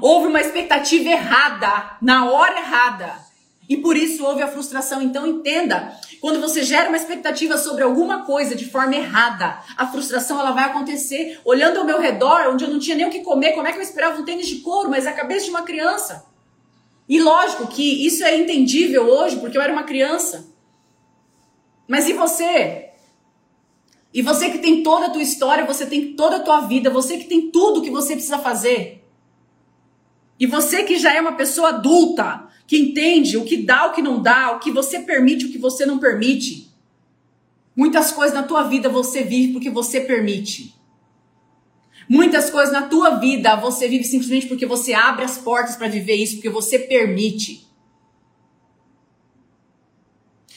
Houve 0.00 0.28
uma 0.28 0.40
expectativa 0.40 1.10
errada, 1.10 1.98
na 2.00 2.30
hora 2.30 2.58
errada. 2.58 3.25
E 3.68 3.76
por 3.76 3.96
isso 3.96 4.24
houve 4.24 4.42
a 4.42 4.48
frustração. 4.48 5.02
Então 5.02 5.26
entenda, 5.26 5.92
quando 6.20 6.40
você 6.40 6.62
gera 6.62 6.88
uma 6.88 6.96
expectativa 6.96 7.58
sobre 7.58 7.82
alguma 7.82 8.24
coisa 8.24 8.54
de 8.54 8.64
forma 8.64 8.94
errada, 8.94 9.60
a 9.76 9.86
frustração 9.86 10.38
ela 10.38 10.52
vai 10.52 10.64
acontecer. 10.64 11.40
Olhando 11.44 11.80
ao 11.80 11.84
meu 11.84 12.00
redor, 12.00 12.48
onde 12.48 12.64
eu 12.64 12.70
não 12.70 12.78
tinha 12.78 12.96
nem 12.96 13.06
o 13.06 13.10
que 13.10 13.20
comer, 13.20 13.52
como 13.52 13.66
é 13.66 13.72
que 13.72 13.78
eu 13.78 13.82
esperava 13.82 14.20
um 14.20 14.24
tênis 14.24 14.46
de 14.46 14.56
couro, 14.56 14.88
mas 14.88 15.06
a 15.06 15.12
cabeça 15.12 15.44
de 15.44 15.50
uma 15.50 15.62
criança? 15.62 16.26
E 17.08 17.20
lógico 17.20 17.66
que 17.66 18.06
isso 18.06 18.24
é 18.24 18.36
entendível 18.36 19.04
hoje, 19.04 19.36
porque 19.36 19.56
eu 19.56 19.62
era 19.62 19.72
uma 19.72 19.84
criança. 19.84 20.48
Mas 21.88 22.08
e 22.08 22.12
você? 22.12 22.90
E 24.12 24.22
você 24.22 24.50
que 24.50 24.58
tem 24.58 24.82
toda 24.82 25.06
a 25.06 25.10
tua 25.10 25.22
história, 25.22 25.64
você 25.64 25.86
tem 25.86 26.14
toda 26.14 26.36
a 26.36 26.40
tua 26.40 26.62
vida, 26.62 26.90
você 26.90 27.18
que 27.18 27.26
tem 27.26 27.50
tudo 27.50 27.82
que 27.82 27.90
você 27.90 28.14
precisa 28.14 28.38
fazer. 28.38 29.04
E 30.38 30.46
você 30.46 30.84
que 30.84 30.98
já 30.98 31.14
é 31.14 31.20
uma 31.20 31.32
pessoa 31.32 31.68
adulta, 31.68 32.48
que 32.66 32.76
entende 32.76 33.36
o 33.36 33.44
que 33.44 33.58
dá, 33.58 33.86
o 33.86 33.92
que 33.92 34.02
não 34.02 34.20
dá, 34.20 34.52
o 34.52 34.58
que 34.58 34.70
você 34.70 35.00
permite, 35.00 35.46
o 35.46 35.52
que 35.52 35.58
você 35.58 35.86
não 35.86 35.98
permite. 35.98 36.70
Muitas 37.74 38.10
coisas 38.10 38.34
na 38.34 38.42
tua 38.42 38.64
vida 38.64 38.88
você 38.88 39.22
vive 39.22 39.52
porque 39.52 39.70
você 39.70 40.00
permite. 40.00 40.74
Muitas 42.08 42.50
coisas 42.50 42.72
na 42.72 42.82
tua 42.82 43.16
vida 43.16 43.56
você 43.56 43.88
vive 43.88 44.04
simplesmente 44.04 44.46
porque 44.46 44.64
você 44.64 44.94
abre 44.94 45.24
as 45.24 45.38
portas 45.38 45.76
para 45.76 45.88
viver 45.88 46.14
isso, 46.14 46.36
porque 46.36 46.48
você 46.48 46.78
permite. 46.78 47.66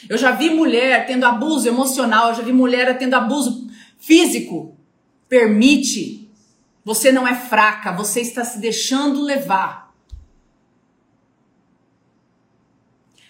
Eu 0.08 0.18
já 0.18 0.32
vi 0.32 0.50
mulher 0.50 1.06
tendo 1.06 1.26
abuso 1.26 1.68
emocional, 1.68 2.30
eu 2.30 2.36
já 2.36 2.44
vi 2.44 2.54
mulher 2.54 2.98
tendo 2.98 3.16
abuso 3.16 3.68
físico. 3.98 4.78
Permite. 5.28 6.30
Você 6.86 7.12
não 7.12 7.28
é 7.28 7.36
fraca, 7.36 7.92
você 7.92 8.22
está 8.22 8.44
se 8.46 8.60
deixando 8.60 9.22
levar. 9.22 9.89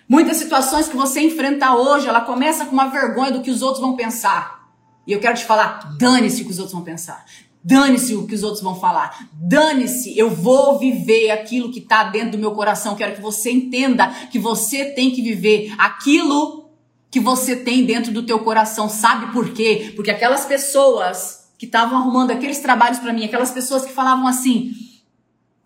Muitas 0.09 0.37
situações 0.37 0.87
que 0.87 0.97
você 0.97 1.21
enfrenta 1.21 1.75
hoje, 1.75 2.07
ela 2.07 2.21
começa 2.21 2.65
com 2.65 2.71
uma 2.71 2.87
vergonha 2.87 3.31
do 3.31 3.41
que 3.41 3.51
os 3.51 3.61
outros 3.61 3.79
vão 3.79 3.95
pensar. 3.95 4.67
E 5.05 5.11
eu 5.11 5.19
quero 5.19 5.37
te 5.37 5.45
falar, 5.45 5.95
dane-se 5.99 6.41
o 6.41 6.45
que 6.45 6.51
os 6.51 6.57
outros 6.57 6.73
vão 6.73 6.83
pensar. 6.83 7.23
Dane-se 7.63 8.15
o 8.15 8.25
que 8.25 8.33
os 8.33 8.41
outros 8.41 8.63
vão 8.63 8.73
falar. 8.73 9.27
Dane-se, 9.33 10.17
eu 10.17 10.31
vou 10.31 10.79
viver 10.79 11.29
aquilo 11.29 11.71
que 11.71 11.77
está 11.77 12.05
dentro 12.05 12.31
do 12.31 12.37
meu 12.39 12.53
coração. 12.53 12.95
Quero 12.95 13.15
que 13.15 13.21
você 13.21 13.51
entenda 13.51 14.07
que 14.31 14.39
você 14.39 14.85
tem 14.85 15.11
que 15.11 15.21
viver 15.21 15.75
aquilo 15.77 16.69
que 17.11 17.19
você 17.19 17.55
tem 17.55 17.85
dentro 17.85 18.11
do 18.11 18.23
teu 18.23 18.39
coração. 18.39 18.89
Sabe 18.89 19.31
por 19.31 19.53
quê? 19.53 19.93
Porque 19.95 20.09
aquelas 20.09 20.45
pessoas 20.45 21.51
que 21.57 21.65
estavam 21.65 21.99
arrumando 21.99 22.31
aqueles 22.31 22.59
trabalhos 22.59 22.97
para 22.97 23.13
mim, 23.13 23.25
aquelas 23.25 23.51
pessoas 23.51 23.85
que 23.85 23.91
falavam 23.91 24.25
assim: 24.25 24.71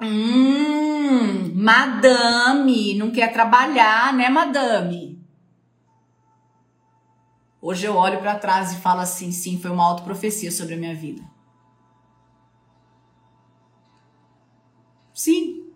Hum, 0.01 0.92
madame, 1.53 2.95
não 2.95 3.11
quer 3.11 3.31
trabalhar, 3.31 4.13
né, 4.13 4.29
madame? 4.29 5.21
Hoje 7.61 7.85
eu 7.85 7.95
olho 7.95 8.19
para 8.19 8.35
trás 8.35 8.73
e 8.73 8.77
falo 8.77 8.99
assim: 8.99 9.31
sim, 9.31 9.59
foi 9.59 9.71
uma 9.71 9.85
autoprofecia 9.85 10.51
sobre 10.51 10.73
a 10.73 10.77
minha 10.77 10.95
vida. 10.95 11.23
Sim, 15.13 15.67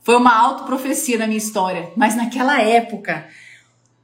foi 0.00 0.16
uma 0.16 0.34
autoprofecia 0.34 1.18
na 1.18 1.26
minha 1.26 1.38
história, 1.38 1.92
mas 1.96 2.16
naquela 2.16 2.60
época 2.60 3.28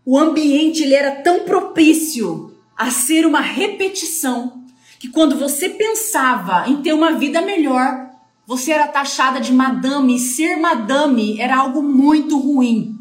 o 0.05 0.19
ambiente 0.19 0.83
ele 0.83 0.95
era 0.95 1.23
tão 1.23 1.45
propício 1.45 2.57
a 2.77 2.91
ser 2.91 3.27
uma 3.27 3.41
repetição 3.41 4.65
que 4.99 5.09
quando 5.09 5.37
você 5.37 5.69
pensava 5.69 6.69
em 6.69 6.83
ter 6.83 6.93
uma 6.93 7.13
vida 7.13 7.41
melhor, 7.43 8.10
você 8.51 8.73
era 8.73 8.89
taxada 8.89 9.41
de 9.41 9.53
madame, 9.53 10.19
ser 10.19 10.57
madame 10.57 11.41
era 11.41 11.57
algo 11.57 11.81
muito 11.81 12.37
ruim. 12.37 12.97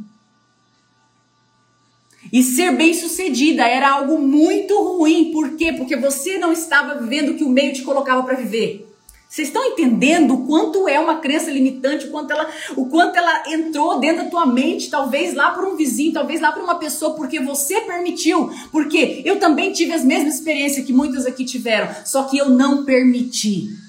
E 2.31 2.43
ser 2.43 2.77
bem-sucedida 2.77 3.67
era 3.67 3.89
algo 3.89 4.19
muito 4.19 4.79
ruim. 4.79 5.31
Por 5.31 5.55
quê? 5.55 5.73
Porque 5.73 5.95
você 5.95 6.37
não 6.37 6.53
estava 6.53 7.01
vivendo 7.01 7.29
o 7.29 7.33
que 7.33 7.43
o 7.43 7.49
meio 7.49 7.73
te 7.73 7.81
colocava 7.81 8.21
para 8.21 8.35
viver. 8.35 8.93
Vocês 9.27 9.47
estão 9.47 9.65
entendendo 9.65 10.35
o 10.35 10.45
quanto 10.45 10.87
é 10.87 10.99
uma 10.99 11.17
crença 11.17 11.49
limitante, 11.49 12.05
o 12.05 12.11
quanto 12.11 12.29
ela, 12.29 12.47
o 12.77 12.85
quanto 12.85 13.17
ela 13.17 13.51
entrou 13.51 13.99
dentro 13.99 14.25
da 14.25 14.29
tua 14.29 14.45
mente, 14.45 14.91
talvez 14.91 15.33
lá 15.33 15.49
por 15.49 15.65
um 15.65 15.75
vizinho, 15.75 16.13
talvez 16.13 16.39
lá 16.39 16.51
por 16.51 16.61
uma 16.61 16.75
pessoa, 16.75 17.15
porque 17.15 17.39
você 17.39 17.81
permitiu. 17.81 18.51
Porque 18.71 19.23
eu 19.25 19.39
também 19.39 19.71
tive 19.71 19.93
as 19.93 20.05
mesmas 20.05 20.35
experiências 20.35 20.85
que 20.85 20.93
muitas 20.93 21.25
aqui 21.25 21.43
tiveram, 21.43 21.89
só 22.05 22.25
que 22.25 22.37
eu 22.37 22.51
não 22.51 22.85
permiti. 22.85 23.88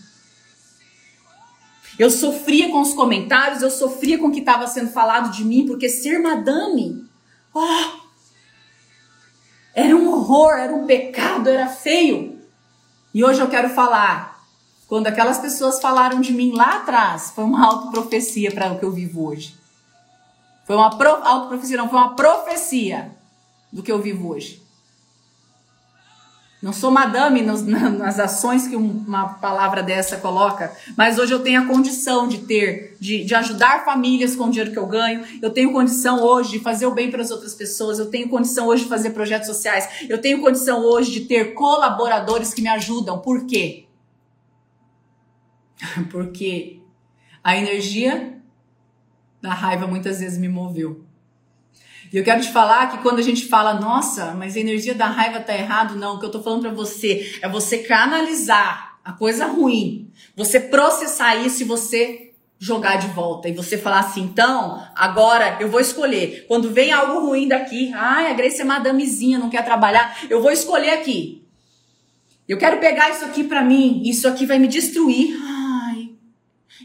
Eu 2.01 2.11
sofria 2.11 2.71
com 2.71 2.81
os 2.81 2.95
comentários, 2.95 3.61
eu 3.61 3.71
sofria 3.71 4.17
com 4.17 4.29
o 4.29 4.33
que 4.33 4.41
estava 4.41 4.67
sendo 4.67 4.91
falado 4.91 5.31
de 5.31 5.45
mim, 5.45 5.67
porque 5.67 5.87
ser 5.87 6.19
madame, 6.19 7.07
oh, 7.53 8.01
era 9.75 9.95
um 9.95 10.11
horror, 10.11 10.53
era 10.53 10.75
um 10.75 10.87
pecado, 10.87 11.51
era 11.51 11.69
feio. 11.69 12.41
E 13.13 13.23
hoje 13.23 13.43
eu 13.43 13.51
quero 13.51 13.69
falar, 13.69 14.43
quando 14.89 15.09
aquelas 15.09 15.41
pessoas 15.41 15.79
falaram 15.79 16.23
de 16.23 16.33
mim 16.33 16.53
lá 16.53 16.79
atrás, 16.79 17.33
foi 17.33 17.45
uma 17.45 17.67
autoprofecia 17.67 18.51
para 18.51 18.73
o 18.73 18.79
que 18.79 18.85
eu 18.87 18.93
vivo 18.93 19.29
hoje. 19.29 19.55
Foi 20.65 20.77
uma 20.77 20.97
pro, 20.97 21.11
autoprofecia, 21.11 21.77
não, 21.77 21.91
foi 21.91 21.99
uma 21.99 22.17
profecia 22.17 23.15
do 23.71 23.83
que 23.83 23.93
eu 23.93 24.01
vivo 24.01 24.31
hoje. 24.31 24.67
Não 26.63 26.75
sou 26.75 26.91
madame 26.91 27.41
nos, 27.41 27.63
nas 27.63 28.19
ações 28.19 28.69
que 28.69 28.77
uma 28.77 29.35
palavra 29.35 29.83
dessa 29.83 30.19
coloca, 30.19 30.71
mas 30.95 31.19
hoje 31.19 31.33
eu 31.33 31.43
tenho 31.43 31.63
a 31.63 31.67
condição 31.67 32.29
de 32.29 32.39
ter, 32.39 32.99
de, 33.01 33.25
de 33.25 33.35
ajudar 33.35 33.83
famílias 33.85 34.37
com 34.37 34.45
o 34.45 34.51
dinheiro 34.51 34.71
que 34.71 34.79
eu 34.79 34.87
ganho. 34.87 35.25
Eu 35.41 35.51
tenho 35.51 35.73
condição 35.73 36.23
hoje 36.23 36.51
de 36.51 36.59
fazer 36.59 36.85
o 36.85 36.91
bem 36.91 37.11
para 37.11 37.23
as 37.23 37.31
outras 37.31 37.55
pessoas. 37.55 37.99
Eu 37.99 38.11
tenho 38.11 38.29
condição 38.29 38.67
hoje 38.67 38.83
de 38.83 38.91
fazer 38.91 39.11
projetos 39.11 39.47
sociais. 39.47 40.07
Eu 40.07 40.21
tenho 40.21 40.43
condição 40.43 40.85
hoje 40.85 41.11
de 41.13 41.21
ter 41.21 41.55
colaboradores 41.55 42.53
que 42.53 42.61
me 42.61 42.69
ajudam. 42.69 43.19
Por 43.21 43.47
quê? 43.47 43.87
Porque 46.13 46.81
a 47.43 47.57
energia 47.57 48.39
da 49.41 49.55
raiva 49.55 49.87
muitas 49.87 50.21
vezes 50.21 50.39
me 50.39 50.49
moveu. 50.49 51.10
E 52.13 52.17
eu 52.17 52.25
quero 52.25 52.41
te 52.41 52.51
falar 52.51 52.91
que 52.91 52.99
quando 52.99 53.19
a 53.19 53.23
gente 53.23 53.47
fala, 53.47 53.75
nossa, 53.75 54.33
mas 54.33 54.57
a 54.57 54.61
energia 54.61 54.95
da 54.95 55.07
raiva 55.07 55.41
tá 55.41 55.55
errado, 55.55 55.97
não. 55.97 56.17
O 56.17 56.19
que 56.19 56.27
eu 56.27 56.31
tô 56.31 56.43
falando 56.43 56.63
para 56.63 56.71
você 56.71 57.39
é 57.41 57.49
você 57.49 57.79
canalizar 57.79 58.99
a 59.05 59.13
coisa 59.13 59.47
ruim, 59.47 60.11
você 60.37 60.61
processar 60.61 61.37
isso 61.37 61.63
e 61.63 61.67
você 61.67 62.33
jogar 62.59 62.97
de 62.97 63.07
volta 63.09 63.49
e 63.49 63.53
você 63.53 63.79
falar 63.79 64.01
assim, 64.01 64.23
então, 64.23 64.87
agora 64.95 65.57
eu 65.61 65.69
vou 65.69 65.81
escolher. 65.81 66.45
Quando 66.47 66.71
vem 66.71 66.93
algo 66.93 67.27
ruim 67.27 67.49
daqui, 67.49 67.91
ai, 67.95 68.31
a 68.31 68.35
Grace 68.35 68.61
é 68.61 68.65
madamezinha, 68.65 69.39
não 69.39 69.49
quer 69.49 69.65
trabalhar, 69.65 70.19
eu 70.29 70.43
vou 70.43 70.51
escolher 70.51 70.91
aqui. 70.91 71.43
Eu 72.47 72.59
quero 72.59 72.79
pegar 72.79 73.11
isso 73.11 73.25
aqui 73.25 73.45
para 73.45 73.63
mim, 73.63 74.03
isso 74.05 74.29
aqui 74.29 74.45
vai 74.45 74.59
me 74.59 74.69
destruir 74.69 75.35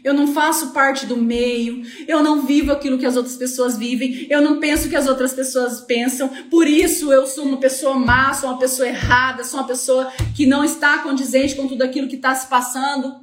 eu 0.06 0.14
não 0.14 0.28
faço 0.28 0.70
parte 0.70 1.04
do 1.04 1.16
meio, 1.16 1.82
eu 2.06 2.22
não 2.22 2.46
vivo 2.46 2.70
aquilo 2.70 2.96
que 2.96 3.04
as 3.04 3.16
outras 3.16 3.34
pessoas 3.34 3.76
vivem, 3.76 4.24
eu 4.30 4.40
não 4.40 4.60
penso 4.60 4.86
o 4.86 4.88
que 4.88 4.94
as 4.94 5.08
outras 5.08 5.34
pessoas 5.34 5.80
pensam, 5.80 6.28
por 6.48 6.68
isso 6.68 7.12
eu 7.12 7.26
sou 7.26 7.44
uma 7.44 7.56
pessoa 7.56 7.98
má, 7.98 8.32
sou 8.32 8.50
uma 8.50 8.58
pessoa 8.58 8.86
errada, 8.86 9.42
sou 9.42 9.58
uma 9.58 9.66
pessoa 9.66 10.12
que 10.32 10.46
não 10.46 10.62
está 10.62 10.98
condizente 10.98 11.56
com 11.56 11.66
tudo 11.66 11.82
aquilo 11.82 12.06
que 12.06 12.14
está 12.14 12.32
se 12.36 12.46
passando. 12.46 13.16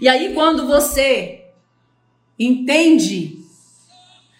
E 0.00 0.08
aí, 0.08 0.34
quando 0.34 0.68
você 0.68 1.46
entende 2.38 3.44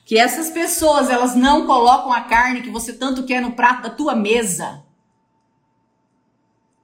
que 0.05 0.17
essas 0.17 0.49
pessoas 0.49 1.11
elas 1.11 1.35
não 1.35 1.67
colocam 1.67 2.13
a 2.13 2.21
carne 2.21 2.63
que 2.63 2.71
você 2.71 2.93
tanto 2.93 3.25
quer 3.25 3.43
no 3.43 3.51
prato 3.53 3.83
da 3.83 3.91
tua 3.91 4.15
mesa. 4.15 4.85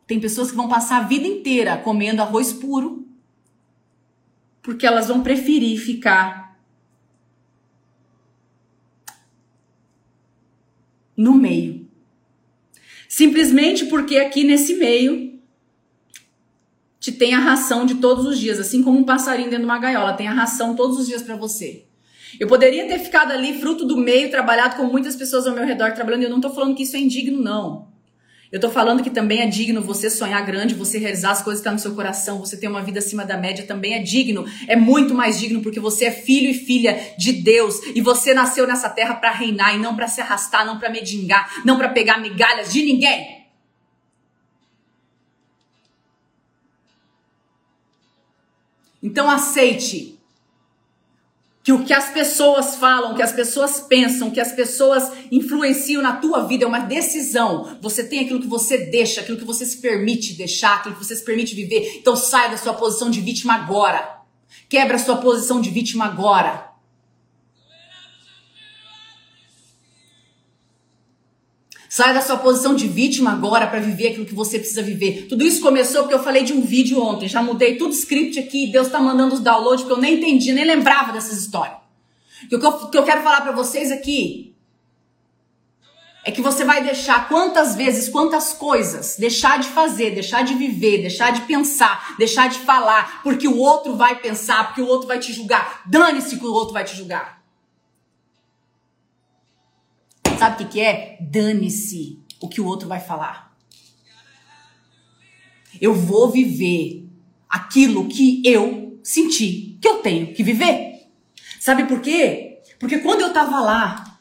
Tem 0.04 0.18
pessoas 0.18 0.50
que 0.50 0.56
vão 0.56 0.68
passar 0.68 0.96
a 0.96 1.06
vida 1.06 1.28
inteira 1.28 1.76
comendo 1.76 2.22
arroz 2.22 2.52
puro, 2.52 3.05
porque 4.66 4.84
elas 4.84 5.06
vão 5.06 5.22
preferir 5.22 5.78
ficar 5.78 6.58
no 11.16 11.34
meio. 11.34 11.88
Simplesmente 13.08 13.86
porque 13.86 14.16
aqui 14.16 14.42
nesse 14.42 14.74
meio 14.74 15.40
te 16.98 17.12
tem 17.12 17.32
a 17.32 17.38
ração 17.38 17.86
de 17.86 17.94
todos 17.94 18.26
os 18.26 18.40
dias, 18.40 18.58
assim 18.58 18.82
como 18.82 18.98
um 18.98 19.04
passarinho 19.04 19.48
dentro 19.48 19.64
de 19.64 19.70
uma 19.70 19.78
gaiola, 19.78 20.14
tem 20.14 20.26
a 20.26 20.32
ração 20.32 20.74
todos 20.74 20.98
os 20.98 21.06
dias 21.06 21.22
para 21.22 21.36
você. 21.36 21.84
Eu 22.40 22.48
poderia 22.48 22.88
ter 22.88 22.98
ficado 22.98 23.30
ali 23.30 23.60
fruto 23.60 23.84
do 23.84 23.96
meio, 23.96 24.32
trabalhado 24.32 24.74
com 24.74 24.86
muitas 24.86 25.14
pessoas 25.14 25.46
ao 25.46 25.54
meu 25.54 25.64
redor 25.64 25.92
trabalhando, 25.92 26.24
eu 26.24 26.30
não 26.30 26.40
tô 26.40 26.50
falando 26.50 26.74
que 26.74 26.82
isso 26.82 26.96
é 26.96 26.98
indigno 26.98 27.40
não. 27.40 27.86
Eu 28.50 28.60
tô 28.60 28.70
falando 28.70 29.02
que 29.02 29.10
também 29.10 29.40
é 29.40 29.46
digno 29.46 29.82
você 29.82 30.08
sonhar 30.08 30.44
grande, 30.46 30.74
você 30.74 30.98
realizar 30.98 31.32
as 31.32 31.42
coisas 31.42 31.60
que 31.60 31.68
estão 31.68 31.72
tá 31.72 31.74
no 31.74 31.80
seu 31.80 31.94
coração, 31.94 32.38
você 32.38 32.56
ter 32.56 32.68
uma 32.68 32.82
vida 32.82 33.00
acima 33.00 33.24
da 33.24 33.36
média 33.36 33.66
também 33.66 33.94
é 33.94 33.98
digno. 33.98 34.44
É 34.68 34.76
muito 34.76 35.14
mais 35.14 35.38
digno 35.38 35.60
porque 35.60 35.80
você 35.80 36.06
é 36.06 36.10
filho 36.12 36.48
e 36.48 36.54
filha 36.54 37.14
de 37.18 37.32
Deus 37.32 37.80
e 37.94 38.00
você 38.00 38.32
nasceu 38.32 38.66
nessa 38.66 38.88
terra 38.88 39.14
para 39.14 39.32
reinar 39.32 39.74
e 39.74 39.78
não 39.78 39.96
para 39.96 40.06
se 40.06 40.20
arrastar, 40.20 40.64
não 40.64 40.78
para 40.78 40.90
medingar, 40.90 41.62
não 41.64 41.76
para 41.76 41.88
pegar 41.88 42.20
migalhas 42.20 42.72
de 42.72 42.82
ninguém. 42.82 43.36
Então 49.02 49.28
aceite 49.28 50.15
que 51.66 51.72
o 51.72 51.84
que 51.84 51.92
as 51.92 52.10
pessoas 52.10 52.76
falam, 52.76 53.16
que 53.16 53.22
as 53.22 53.32
pessoas 53.32 53.80
pensam, 53.80 54.30
que 54.30 54.38
as 54.38 54.52
pessoas 54.52 55.10
influenciam 55.32 56.00
na 56.00 56.12
tua 56.12 56.46
vida 56.46 56.62
é 56.62 56.66
uma 56.68 56.78
decisão. 56.78 57.76
Você 57.82 58.04
tem 58.04 58.20
aquilo 58.20 58.40
que 58.40 58.46
você 58.46 58.86
deixa, 58.86 59.20
aquilo 59.20 59.36
que 59.36 59.44
você 59.44 59.66
se 59.66 59.78
permite 59.78 60.34
deixar, 60.34 60.76
aquilo 60.76 60.94
que 60.94 61.04
você 61.04 61.16
se 61.16 61.24
permite 61.24 61.56
viver. 61.56 61.96
Então 61.96 62.14
saia 62.14 62.50
da 62.50 62.56
sua 62.56 62.72
posição 62.72 63.10
de 63.10 63.20
vítima 63.20 63.54
agora. 63.54 64.20
Quebra 64.68 64.94
a 64.94 65.00
sua 65.00 65.16
posição 65.16 65.60
de 65.60 65.68
vítima 65.70 66.04
agora. 66.04 66.75
Saia 71.96 72.12
da 72.12 72.20
sua 72.20 72.36
posição 72.36 72.74
de 72.74 72.86
vítima 72.86 73.32
agora 73.32 73.66
para 73.66 73.80
viver 73.80 74.08
aquilo 74.08 74.26
que 74.26 74.34
você 74.34 74.58
precisa 74.58 74.82
viver. 74.82 75.28
Tudo 75.30 75.42
isso 75.42 75.62
começou 75.62 76.02
porque 76.02 76.12
eu 76.12 76.22
falei 76.22 76.44
de 76.44 76.52
um 76.52 76.60
vídeo 76.60 77.02
ontem. 77.02 77.26
Já 77.26 77.42
mudei 77.42 77.78
tudo 77.78 77.94
script 77.94 78.38
aqui. 78.38 78.66
Deus 78.66 78.88
está 78.88 79.00
mandando 79.00 79.32
os 79.32 79.40
downloads 79.40 79.82
porque 79.82 79.94
eu 79.94 80.02
nem 80.02 80.16
entendi, 80.16 80.52
nem 80.52 80.66
lembrava 80.66 81.10
dessas 81.10 81.38
histórias. 81.38 81.78
O 82.44 82.48
que 82.58 82.66
eu, 82.66 82.72
que 82.90 82.98
eu 82.98 83.02
quero 83.02 83.22
falar 83.22 83.40
para 83.40 83.52
vocês 83.52 83.90
aqui 83.90 84.54
é 86.22 86.30
que 86.30 86.42
você 86.42 86.66
vai 86.66 86.84
deixar 86.84 87.30
quantas 87.30 87.74
vezes, 87.74 88.10
quantas 88.10 88.52
coisas 88.52 89.16
deixar 89.18 89.58
de 89.58 89.68
fazer, 89.68 90.10
deixar 90.10 90.44
de 90.44 90.52
viver, 90.52 90.98
deixar 90.98 91.32
de 91.32 91.40
pensar, 91.46 92.14
deixar 92.18 92.50
de 92.50 92.58
falar, 92.58 93.22
porque 93.22 93.48
o 93.48 93.56
outro 93.56 93.96
vai 93.96 94.16
pensar, 94.16 94.66
porque 94.66 94.82
o 94.82 94.86
outro 94.86 95.08
vai 95.08 95.18
te 95.18 95.32
julgar. 95.32 95.80
Dane-se 95.86 96.38
que 96.38 96.44
o 96.44 96.52
outro 96.52 96.74
vai 96.74 96.84
te 96.84 96.94
julgar. 96.94 97.35
Sabe 100.38 100.54
o 100.54 100.66
que, 100.66 100.72
que 100.74 100.80
é? 100.80 101.16
Dane-se 101.20 102.20
o 102.40 102.48
que 102.48 102.60
o 102.60 102.66
outro 102.66 102.88
vai 102.88 103.00
falar. 103.00 103.56
Eu 105.80 105.94
vou 105.94 106.30
viver 106.30 107.08
aquilo 107.48 108.06
que 108.08 108.42
eu 108.44 108.98
senti 109.02 109.78
que 109.80 109.88
eu 109.88 109.98
tenho 109.98 110.34
que 110.34 110.42
viver. 110.42 111.08
Sabe 111.60 111.84
por 111.84 112.00
quê? 112.00 112.58
Porque 112.78 112.98
quando 112.98 113.22
eu 113.22 113.32
tava 113.32 113.60
lá 113.60 114.18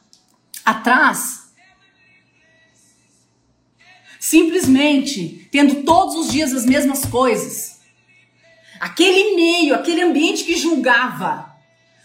atrás, 0.63 1.53
simplesmente 4.19 5.47
tendo 5.51 5.83
todos 5.83 6.15
os 6.15 6.31
dias 6.31 6.53
as 6.53 6.65
mesmas 6.65 7.05
coisas, 7.05 7.79
aquele 8.79 9.35
meio, 9.35 9.75
aquele 9.75 10.01
ambiente 10.01 10.43
que 10.43 10.55
julgava, 10.55 11.55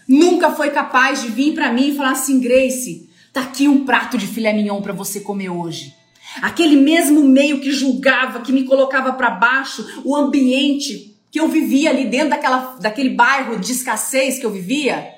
nunca 0.07 0.51
foi 0.51 0.71
capaz 0.71 1.21
de 1.21 1.29
vir 1.29 1.53
para 1.53 1.71
mim 1.71 1.89
e 1.89 1.95
falar 1.95 2.11
assim, 2.11 2.39
Grace, 2.39 3.09
Tá 3.33 3.41
aqui 3.41 3.67
um 3.67 3.85
prato 3.85 4.17
de 4.17 4.27
filé 4.27 4.51
mignon 4.53 4.81
para 4.81 4.93
você 4.93 5.21
comer 5.21 5.49
hoje. 5.49 5.95
Aquele 6.41 6.75
mesmo 6.75 7.23
meio 7.23 7.59
que 7.59 7.71
julgava, 7.71 8.41
que 8.41 8.51
me 8.51 8.63
colocava 8.63 9.13
para 9.13 9.31
baixo, 9.31 10.01
o 10.03 10.15
ambiente 10.15 11.17
que 11.29 11.39
eu 11.39 11.47
vivia 11.47 11.89
ali 11.89 12.05
dentro 12.05 12.29
daquela, 12.29 12.77
daquele 12.79 13.09
bairro 13.09 13.59
de 13.59 13.71
escassez 13.71 14.37
que 14.37 14.45
eu 14.45 14.51
vivia. 14.51 15.13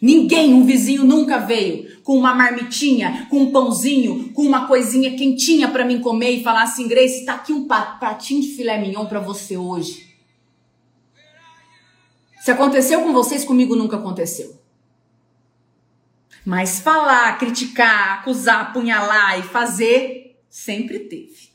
Ninguém, 0.00 0.52
um 0.54 0.64
vizinho 0.64 1.04
nunca 1.04 1.38
veio 1.38 1.98
com 2.04 2.16
uma 2.16 2.34
marmitinha, 2.34 3.26
com 3.28 3.40
um 3.40 3.50
pãozinho, 3.50 4.32
com 4.32 4.42
uma 4.42 4.66
coisinha 4.66 5.16
quentinha 5.16 5.68
para 5.68 5.84
mim 5.84 6.00
comer 6.00 6.30
e 6.30 6.42
falar 6.42 6.62
assim, 6.62 6.86
Grace, 6.86 7.24
tá 7.24 7.34
aqui 7.34 7.52
um 7.52 7.66
pratinho 7.66 8.42
de 8.42 8.48
filé 8.48 8.78
mignon 8.78 9.06
para 9.06 9.18
você 9.18 9.56
hoje. 9.56 10.14
Se 12.40 12.50
aconteceu 12.50 13.02
com 13.02 13.12
vocês, 13.12 13.44
comigo 13.44 13.74
nunca 13.74 13.96
aconteceu. 13.96 14.58
Mas 16.48 16.80
falar, 16.80 17.36
criticar, 17.38 18.20
acusar, 18.20 18.62
apunhalar 18.62 19.38
e 19.38 19.42
fazer, 19.42 20.40
sempre 20.48 21.00
teve. 21.00 21.50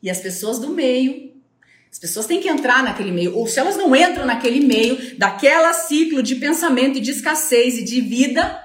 E 0.00 0.08
as 0.08 0.20
pessoas 0.20 0.60
do 0.60 0.68
meio, 0.68 1.32
as 1.90 1.98
pessoas 1.98 2.26
têm 2.26 2.40
que 2.40 2.48
entrar 2.48 2.84
naquele 2.84 3.10
meio, 3.10 3.36
ou 3.36 3.48
se 3.48 3.58
elas 3.58 3.76
não 3.76 3.96
entram 3.96 4.24
naquele 4.24 4.64
meio, 4.64 5.18
daquela 5.18 5.72
ciclo 5.72 6.22
de 6.22 6.36
pensamento 6.36 6.98
e 6.98 7.00
de 7.00 7.10
escassez 7.10 7.76
e 7.76 7.82
de 7.82 8.00
vida, 8.00 8.64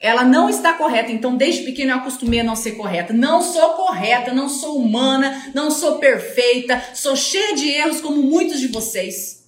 ela 0.00 0.24
não 0.24 0.50
está 0.50 0.72
correta. 0.72 1.12
Então, 1.12 1.36
desde 1.36 1.62
pequeno 1.62 1.92
eu 1.92 1.98
acostumei 1.98 2.40
a 2.40 2.44
não 2.44 2.56
ser 2.56 2.72
correta. 2.72 3.12
Não 3.12 3.40
sou 3.40 3.74
correta, 3.74 4.34
não 4.34 4.48
sou 4.48 4.78
humana, 4.78 5.52
não 5.54 5.70
sou 5.70 6.00
perfeita, 6.00 6.82
sou 6.92 7.14
cheia 7.14 7.54
de 7.54 7.68
erros 7.68 8.00
como 8.00 8.20
muitos 8.20 8.58
de 8.58 8.66
vocês. 8.66 9.42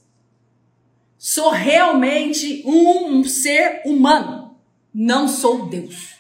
Sou 1.19 1.51
realmente 1.51 2.62
um, 2.64 3.17
um 3.17 3.25
ser 3.25 3.83
humano. 3.85 4.43
Não 4.94 5.26
sou 5.26 5.66
Deus. 5.66 6.14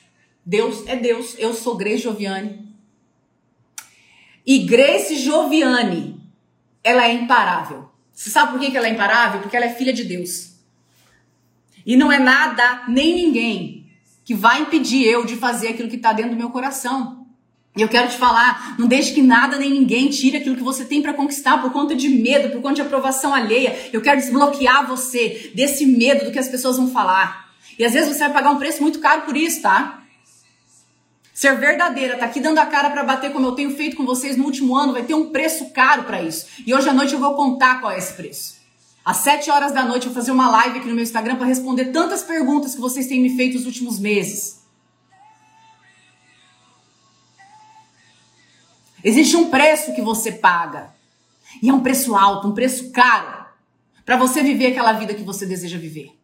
Deus 0.44 0.84
é 0.88 0.96
Deus. 0.96 1.36
Eu 1.38 1.54
sou 1.54 1.76
Grace 1.76 2.02
Joviane. 2.02 2.74
E 4.44 4.58
Grace 4.66 5.16
Joviane, 5.16 6.20
ela 6.82 7.06
é 7.06 7.14
imparável. 7.14 7.88
Você 8.12 8.30
sabe 8.30 8.52
por 8.52 8.60
que 8.60 8.76
ela 8.76 8.88
é 8.88 8.90
imparável? 8.90 9.40
Porque 9.40 9.56
ela 9.56 9.66
é 9.66 9.72
filha 9.74 9.92
de 9.92 10.04
Deus. 10.04 10.54
E 11.86 11.96
não 11.96 12.10
é 12.10 12.18
nada, 12.18 12.84
nem 12.88 13.14
ninguém, 13.14 13.86
que 14.24 14.34
vai 14.34 14.62
impedir 14.62 15.04
eu 15.04 15.24
de 15.24 15.36
fazer 15.36 15.68
aquilo 15.68 15.88
que 15.88 15.96
está 15.96 16.12
dentro 16.12 16.32
do 16.32 16.36
meu 16.36 16.50
coração. 16.50 17.26
E 17.76 17.82
eu 17.82 17.88
quero 17.88 18.08
te 18.08 18.16
falar, 18.16 18.76
não 18.78 18.86
deixe 18.86 19.12
que 19.12 19.20
nada 19.20 19.58
nem 19.58 19.70
ninguém 19.70 20.08
tire 20.08 20.36
aquilo 20.36 20.56
que 20.56 20.62
você 20.62 20.84
tem 20.84 21.02
para 21.02 21.12
conquistar 21.12 21.60
por 21.60 21.72
conta 21.72 21.94
de 21.94 22.08
medo, 22.08 22.50
por 22.50 22.62
conta 22.62 22.76
de 22.76 22.82
aprovação 22.82 23.34
alheia. 23.34 23.90
Eu 23.92 24.00
quero 24.00 24.20
desbloquear 24.20 24.86
você 24.86 25.50
desse 25.54 25.84
medo 25.84 26.24
do 26.24 26.32
que 26.32 26.38
as 26.38 26.48
pessoas 26.48 26.76
vão 26.76 26.90
falar. 26.90 27.43
E 27.78 27.84
às 27.84 27.92
vezes 27.92 28.14
você 28.14 28.24
vai 28.24 28.32
pagar 28.32 28.50
um 28.50 28.58
preço 28.58 28.82
muito 28.82 29.00
caro 29.00 29.22
por 29.22 29.36
isso, 29.36 29.62
tá? 29.62 30.02
Ser 31.32 31.58
verdadeira, 31.58 32.16
tá 32.16 32.26
aqui 32.26 32.38
dando 32.38 32.58
a 32.58 32.66
cara 32.66 32.90
para 32.90 33.02
bater 33.02 33.32
como 33.32 33.46
eu 33.46 33.52
tenho 33.52 33.76
feito 33.76 33.96
com 33.96 34.06
vocês 34.06 34.36
no 34.36 34.44
último 34.44 34.76
ano, 34.76 34.92
vai 34.92 35.02
ter 35.02 35.14
um 35.14 35.30
preço 35.30 35.70
caro 35.70 36.04
para 36.04 36.22
isso. 36.22 36.46
E 36.64 36.72
hoje 36.72 36.88
à 36.88 36.92
noite 36.92 37.12
eu 37.12 37.18
vou 37.18 37.34
contar 37.34 37.80
qual 37.80 37.90
é 37.90 37.98
esse 37.98 38.14
preço. 38.14 38.54
Às 39.04 39.18
7 39.18 39.50
horas 39.50 39.72
da 39.72 39.84
noite 39.84 40.06
eu 40.06 40.12
vou 40.12 40.22
fazer 40.22 40.30
uma 40.30 40.48
live 40.48 40.78
aqui 40.78 40.88
no 40.88 40.94
meu 40.94 41.02
Instagram 41.02 41.36
para 41.36 41.46
responder 41.46 41.86
tantas 41.86 42.22
perguntas 42.22 42.74
que 42.74 42.80
vocês 42.80 43.08
têm 43.08 43.20
me 43.20 43.36
feito 43.36 43.54
nos 43.54 43.66
últimos 43.66 43.98
meses. 43.98 44.62
Existe 49.02 49.36
um 49.36 49.50
preço 49.50 49.92
que 49.94 50.00
você 50.00 50.32
paga. 50.32 50.94
E 51.60 51.68
é 51.68 51.74
um 51.74 51.80
preço 51.80 52.16
alto, 52.16 52.48
um 52.48 52.54
preço 52.54 52.90
caro, 52.90 53.44
para 54.04 54.16
você 54.16 54.42
viver 54.42 54.68
aquela 54.68 54.92
vida 54.92 55.14
que 55.14 55.22
você 55.22 55.44
deseja 55.44 55.78
viver. 55.78 56.16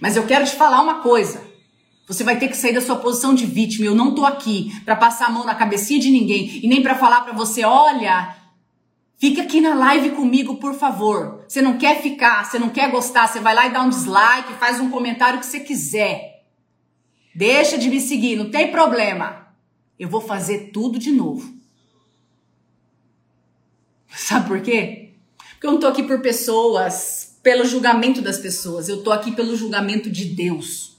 Mas 0.00 0.16
eu 0.16 0.26
quero 0.26 0.44
te 0.44 0.54
falar 0.54 0.82
uma 0.82 1.00
coisa. 1.00 1.44
Você 2.06 2.22
vai 2.22 2.38
ter 2.38 2.48
que 2.48 2.56
sair 2.56 2.72
da 2.72 2.80
sua 2.80 2.96
posição 2.96 3.34
de 3.34 3.44
vítima. 3.46 3.86
Eu 3.86 3.94
não 3.94 4.14
tô 4.14 4.24
aqui 4.24 4.72
para 4.84 4.94
passar 4.94 5.26
a 5.26 5.30
mão 5.30 5.44
na 5.44 5.54
cabecinha 5.54 5.98
de 5.98 6.10
ninguém 6.10 6.60
e 6.62 6.68
nem 6.68 6.82
para 6.82 6.94
falar 6.94 7.22
para 7.22 7.32
você, 7.32 7.64
olha, 7.64 8.36
fica 9.18 9.42
aqui 9.42 9.60
na 9.60 9.74
live 9.74 10.10
comigo, 10.10 10.56
por 10.56 10.74
favor. 10.74 11.44
Você 11.48 11.60
não 11.60 11.78
quer 11.78 12.00
ficar, 12.00 12.44
você 12.44 12.58
não 12.58 12.68
quer 12.68 12.90
gostar, 12.90 13.26
você 13.26 13.40
vai 13.40 13.54
lá 13.54 13.66
e 13.66 13.72
dá 13.72 13.82
um 13.82 13.88
dislike, 13.88 14.54
faz 14.54 14.80
um 14.80 14.90
comentário 14.90 15.40
que 15.40 15.46
você 15.46 15.58
quiser. 15.58 16.44
Deixa 17.34 17.76
de 17.76 17.88
me 17.88 18.00
seguir, 18.00 18.36
não 18.36 18.50
tem 18.50 18.70
problema. 18.70 19.48
Eu 19.98 20.08
vou 20.08 20.20
fazer 20.20 20.70
tudo 20.72 20.98
de 20.98 21.10
novo. 21.10 21.54
Sabe 24.08 24.46
por 24.46 24.60
quê? 24.62 25.14
Porque 25.50 25.66
eu 25.66 25.72
não 25.72 25.80
tô 25.80 25.86
aqui 25.86 26.02
por 26.02 26.20
pessoas 26.20 27.25
pelo 27.46 27.64
julgamento 27.64 28.20
das 28.20 28.38
pessoas, 28.38 28.88
eu 28.88 29.04
tô 29.04 29.12
aqui 29.12 29.30
pelo 29.30 29.54
julgamento 29.54 30.10
de 30.10 30.24
Deus. 30.24 30.96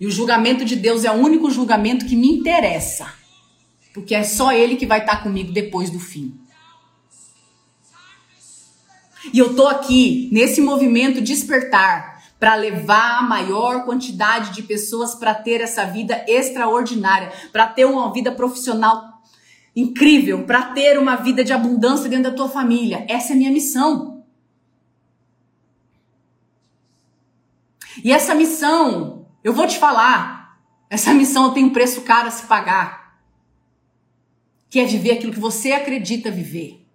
E 0.00 0.06
o 0.06 0.10
julgamento 0.10 0.64
de 0.64 0.74
Deus 0.74 1.04
é 1.04 1.10
o 1.10 1.16
único 1.16 1.50
julgamento 1.50 2.06
que 2.06 2.16
me 2.16 2.26
interessa. 2.26 3.12
Porque 3.92 4.14
é 4.14 4.22
só 4.22 4.50
ele 4.50 4.76
que 4.76 4.86
vai 4.86 5.00
estar 5.00 5.22
comigo 5.22 5.52
depois 5.52 5.90
do 5.90 6.00
fim. 6.00 6.40
E 9.30 9.38
eu 9.38 9.54
tô 9.54 9.68
aqui 9.68 10.30
nesse 10.32 10.62
movimento 10.62 11.20
despertar 11.20 12.24
para 12.40 12.54
levar 12.54 13.18
a 13.18 13.22
maior 13.22 13.84
quantidade 13.84 14.54
de 14.54 14.62
pessoas 14.62 15.14
para 15.14 15.34
ter 15.34 15.60
essa 15.60 15.84
vida 15.84 16.24
extraordinária, 16.26 17.30
para 17.52 17.66
ter 17.66 17.84
uma 17.84 18.10
vida 18.10 18.32
profissional 18.32 19.20
incrível, 19.76 20.44
para 20.44 20.62
ter 20.72 20.98
uma 20.98 21.16
vida 21.16 21.44
de 21.44 21.52
abundância 21.52 22.08
dentro 22.08 22.30
da 22.30 22.34
tua 22.34 22.48
família. 22.48 23.04
Essa 23.06 23.32
é 23.32 23.34
a 23.34 23.36
minha 23.36 23.52
missão. 23.52 24.15
E 28.06 28.12
essa 28.12 28.36
missão, 28.36 29.26
eu 29.42 29.52
vou 29.52 29.66
te 29.66 29.80
falar, 29.80 30.60
essa 30.88 31.12
missão 31.12 31.52
tem 31.52 31.64
um 31.64 31.70
preço 31.70 32.02
caro 32.02 32.28
a 32.28 32.30
se 32.30 32.46
pagar. 32.46 33.18
Que 34.70 34.78
é 34.78 34.84
viver 34.84 35.10
aquilo 35.10 35.32
que 35.32 35.40
você 35.40 35.72
acredita 35.72 36.30
viver. 36.30 36.86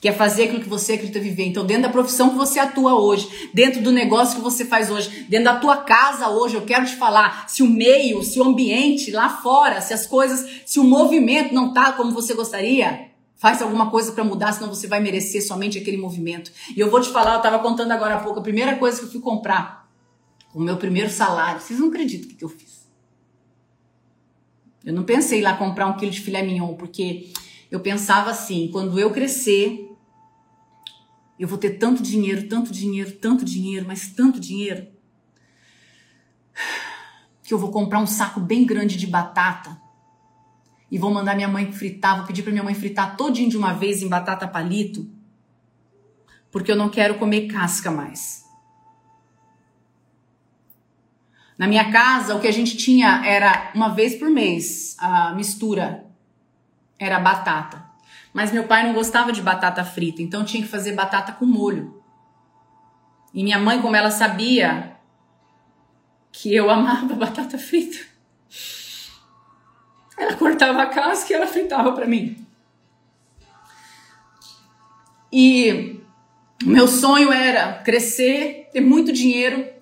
que 0.00 0.08
é 0.08 0.12
fazer 0.12 0.44
aquilo 0.44 0.62
que 0.62 0.68
você 0.68 0.94
acredita 0.94 1.20
viver. 1.20 1.44
Então, 1.44 1.66
dentro 1.66 1.82
da 1.82 1.88
profissão 1.90 2.30
que 2.30 2.36
você 2.36 2.58
atua 2.58 2.94
hoje, 2.94 3.50
dentro 3.52 3.82
do 3.82 3.92
negócio 3.92 4.36
que 4.36 4.40
você 4.40 4.64
faz 4.64 4.90
hoje, 4.90 5.26
dentro 5.28 5.44
da 5.44 5.56
tua 5.56 5.78
casa 5.78 6.30
hoje, 6.30 6.54
eu 6.54 6.64
quero 6.64 6.86
te 6.86 6.96
falar, 6.96 7.46
se 7.46 7.62
o 7.62 7.68
meio, 7.68 8.22
se 8.22 8.40
o 8.40 8.44
ambiente 8.44 9.10
lá 9.10 9.28
fora, 9.28 9.82
se 9.82 9.92
as 9.92 10.06
coisas, 10.06 10.62
se 10.64 10.80
o 10.80 10.84
movimento 10.84 11.52
não 11.52 11.74
tá 11.74 11.92
como 11.92 12.12
você 12.12 12.32
gostaria, 12.32 13.10
faz 13.36 13.60
alguma 13.60 13.90
coisa 13.90 14.12
para 14.12 14.24
mudar, 14.24 14.52
senão 14.52 14.72
você 14.72 14.86
vai 14.86 15.00
merecer 15.00 15.46
somente 15.46 15.76
aquele 15.76 15.96
movimento. 15.96 16.50
E 16.74 16.80
eu 16.80 16.90
vou 16.90 17.00
te 17.00 17.10
falar, 17.10 17.34
eu 17.34 17.42
tava 17.42 17.58
contando 17.58 17.92
agora 17.92 18.14
há 18.14 18.20
pouco, 18.20 18.38
a 18.40 18.42
primeira 18.42 18.76
coisa 18.76 18.98
que 18.98 19.04
eu 19.04 19.10
fui 19.10 19.20
comprar, 19.20 19.77
o 20.54 20.60
meu 20.60 20.76
primeiro 20.76 21.10
salário, 21.10 21.60
vocês 21.60 21.78
não 21.78 21.88
acreditam 21.88 22.30
o 22.30 22.34
que 22.34 22.44
eu 22.44 22.48
fiz. 22.48 22.88
Eu 24.84 24.94
não 24.94 25.04
pensei 25.04 25.42
lá 25.42 25.56
comprar 25.56 25.86
um 25.86 25.96
quilo 25.96 26.10
de 26.10 26.20
filé 26.20 26.42
mignon, 26.42 26.74
porque 26.74 27.30
eu 27.70 27.80
pensava 27.80 28.30
assim, 28.30 28.68
quando 28.72 28.98
eu 28.98 29.10
crescer, 29.10 29.88
eu 31.38 31.46
vou 31.46 31.58
ter 31.58 31.78
tanto 31.78 32.02
dinheiro, 32.02 32.48
tanto 32.48 32.72
dinheiro, 32.72 33.12
tanto 33.12 33.44
dinheiro, 33.44 33.86
mas 33.86 34.10
tanto 34.10 34.40
dinheiro, 34.40 34.88
que 37.42 37.52
eu 37.52 37.58
vou 37.58 37.70
comprar 37.70 38.00
um 38.00 38.06
saco 38.06 38.40
bem 38.40 38.64
grande 38.64 38.96
de 38.96 39.06
batata 39.06 39.80
e 40.90 40.98
vou 40.98 41.12
mandar 41.12 41.36
minha 41.36 41.48
mãe 41.48 41.70
fritar, 41.70 42.16
vou 42.16 42.26
pedir 42.26 42.42
para 42.42 42.52
minha 42.52 42.64
mãe 42.64 42.74
fritar 42.74 43.16
todinho 43.16 43.50
de 43.50 43.56
uma 43.56 43.72
vez 43.74 44.02
em 44.02 44.08
batata 44.08 44.48
palito, 44.48 45.08
porque 46.50 46.72
eu 46.72 46.76
não 46.76 46.88
quero 46.88 47.18
comer 47.18 47.46
casca 47.46 47.90
mais. 47.90 48.47
Na 51.58 51.66
minha 51.66 51.90
casa, 51.90 52.36
o 52.36 52.40
que 52.40 52.46
a 52.46 52.52
gente 52.52 52.76
tinha 52.76 53.26
era 53.26 53.72
uma 53.74 53.88
vez 53.88 54.14
por 54.14 54.30
mês 54.30 54.96
a 55.00 55.34
mistura 55.34 56.06
era 56.96 57.18
batata. 57.18 57.84
Mas 58.32 58.52
meu 58.52 58.64
pai 58.64 58.86
não 58.86 58.94
gostava 58.94 59.32
de 59.32 59.42
batata 59.42 59.84
frita, 59.84 60.22
então 60.22 60.44
tinha 60.44 60.62
que 60.62 60.68
fazer 60.68 60.92
batata 60.92 61.32
com 61.32 61.44
molho. 61.44 62.00
E 63.34 63.42
minha 63.42 63.58
mãe, 63.58 63.82
como 63.82 63.96
ela 63.96 64.10
sabia 64.10 64.96
que 66.30 66.54
eu 66.54 66.70
amava 66.70 67.14
batata 67.16 67.58
frita, 67.58 67.98
ela 70.16 70.34
cortava 70.36 70.82
a 70.82 70.86
casca 70.86 71.32
e 71.32 71.36
ela 71.36 71.46
fritava 71.46 71.90
para 71.90 72.06
mim. 72.06 72.46
E 75.32 76.00
meu 76.62 76.86
sonho 76.86 77.32
era 77.32 77.82
crescer, 77.82 78.70
ter 78.72 78.80
muito 78.80 79.12
dinheiro 79.12 79.77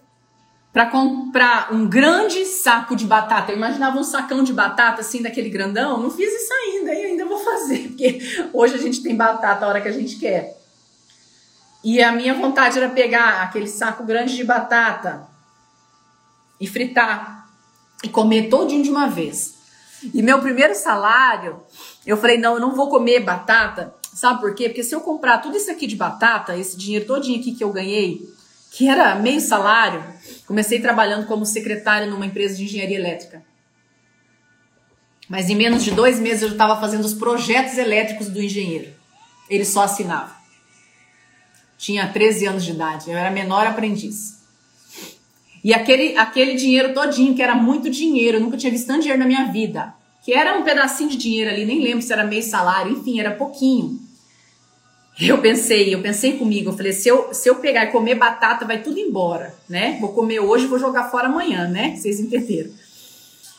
para 0.77 0.91
comprar 0.91 1.73
um 1.73 1.89
grande 1.89 2.45
saco 2.45 2.95
de 2.95 3.07
batata. 3.07 3.51
Eu 3.51 3.57
imaginava 3.57 3.99
um 3.99 4.05
sacão 4.05 4.45
de 4.45 4.53
batata 4.53 5.01
assim, 5.01 5.23
daquele 5.23 5.49
grandão. 5.49 6.03
Não 6.03 6.11
fiz 6.11 6.31
isso 6.31 6.53
ainda, 6.53 6.93
e 6.93 7.07
ainda 7.07 7.25
vou 7.25 7.39
fazer, 7.39 7.89
porque 7.97 8.19
hoje 8.53 8.75
a 8.75 8.77
gente 8.77 9.03
tem 9.03 9.17
batata 9.17 9.65
a 9.65 9.69
hora 9.69 9.81
que 9.81 9.89
a 9.89 9.93
gente 9.93 10.17
quer. 10.17 10.55
E 11.83 12.03
a 12.03 12.13
minha 12.13 12.35
vontade 12.35 12.77
era 12.77 12.91
pegar 12.91 13.41
aquele 13.41 13.67
saco 13.67 14.05
grande 14.05 14.37
de 14.37 14.45
batata 14.45 15.27
e 16.61 16.67
fritar 16.67 17.49
e 18.05 18.11
comer 18.11 18.51
todinho 18.51 18.83
de 18.83 18.91
uma 18.91 19.09
vez. 19.09 19.55
E 20.13 20.21
meu 20.21 20.43
primeiro 20.43 20.75
salário, 20.75 21.59
eu 22.05 22.19
falei, 22.19 22.37
não, 22.37 22.57
eu 22.57 22.61
não 22.61 22.75
vou 22.75 22.91
comer 22.91 23.21
batata. 23.21 23.95
Sabe 24.13 24.41
por 24.41 24.55
quê? 24.55 24.69
Porque 24.69 24.85
se 24.85 24.95
eu 24.95 25.01
comprar 25.01 25.39
tudo 25.39 25.57
isso 25.57 25.71
aqui 25.71 25.87
de 25.87 25.97
batata, 25.97 26.55
esse 26.55 26.77
dinheiro 26.77 27.07
todinho 27.07 27.41
aqui 27.41 27.55
que 27.55 27.65
eu 27.65 27.73
ganhei, 27.73 28.29
que 28.71 28.89
era 28.89 29.15
meio 29.15 29.41
salário, 29.41 30.05
comecei 30.47 30.81
trabalhando 30.81 31.27
como 31.27 31.47
secretária 31.47 32.07
numa 32.07 32.27
empresa 32.27 32.57
de 32.57 32.65
engenharia 32.65 32.99
elétrica. 32.99 33.43
Mas 35.29 35.51
em 35.51 35.57
menos 35.57 35.83
de 35.83 35.91
dois 35.91 36.21
meses 36.21 36.43
eu 36.43 36.51
estava 36.51 36.81
fazendo 36.81 37.05
os 37.05 37.15
projetos 37.15 37.79
elétricos 37.79 38.29
do 38.29 38.43
engenheiro. 38.43 38.93
Ele 39.49 39.65
só 39.65 39.83
assinava. 39.83 40.37
Tinha 41.77 42.09
13 42.09 42.47
anos 42.47 42.65
de 42.65 42.71
idade, 42.71 43.11
eu 43.11 43.17
era 43.17 43.31
menor 43.31 43.67
aprendiz. 43.67 44.37
E 45.63 45.75
aquele, 45.75 46.17
aquele 46.17 46.55
dinheiro 46.55 46.95
todinho, 46.95 47.35
que 47.35 47.43
era 47.43 47.55
muito 47.55 47.91
dinheiro, 47.91 48.37
eu 48.37 48.41
nunca 48.41 48.57
tinha 48.57 48.71
visto 48.71 48.87
tanto 48.87 49.01
dinheiro 49.01 49.19
na 49.19 49.27
minha 49.27 49.47
vida. 49.47 49.93
Que 50.23 50.33
era 50.33 50.57
um 50.57 50.63
pedacinho 50.63 51.11
de 51.11 51.17
dinheiro 51.17 51.51
ali, 51.51 51.65
nem 51.65 51.83
lembro 51.83 52.03
se 52.03 52.13
era 52.13 52.25
meio 52.25 52.43
salário, 52.43 52.93
enfim, 52.93 53.19
era 53.19 53.33
pouquinho. 53.33 54.01
Eu 55.19 55.39
pensei, 55.39 55.95
eu 55.95 56.03
pensei 56.03 56.35
comigo, 56.35 56.71
eu 56.71 56.77
falei, 56.77 56.93
se 56.93 57.09
eu, 57.09 57.33
se 57.33 57.49
eu 57.49 57.57
pegar 57.57 57.85
e 57.87 57.91
comer 57.91 58.17
batata, 58.17 58.67
vai 58.67 58.83
tudo 58.83 58.99
embora, 58.99 59.55
né? 59.67 59.97
Vou 59.99 60.13
comer 60.13 60.41
hoje, 60.41 60.67
vou 60.67 60.79
jogar 60.79 61.11
fora 61.11 61.29
amanhã, 61.29 61.67
né? 61.67 61.97
Vocês 61.97 62.21
entenderam. 62.21 62.71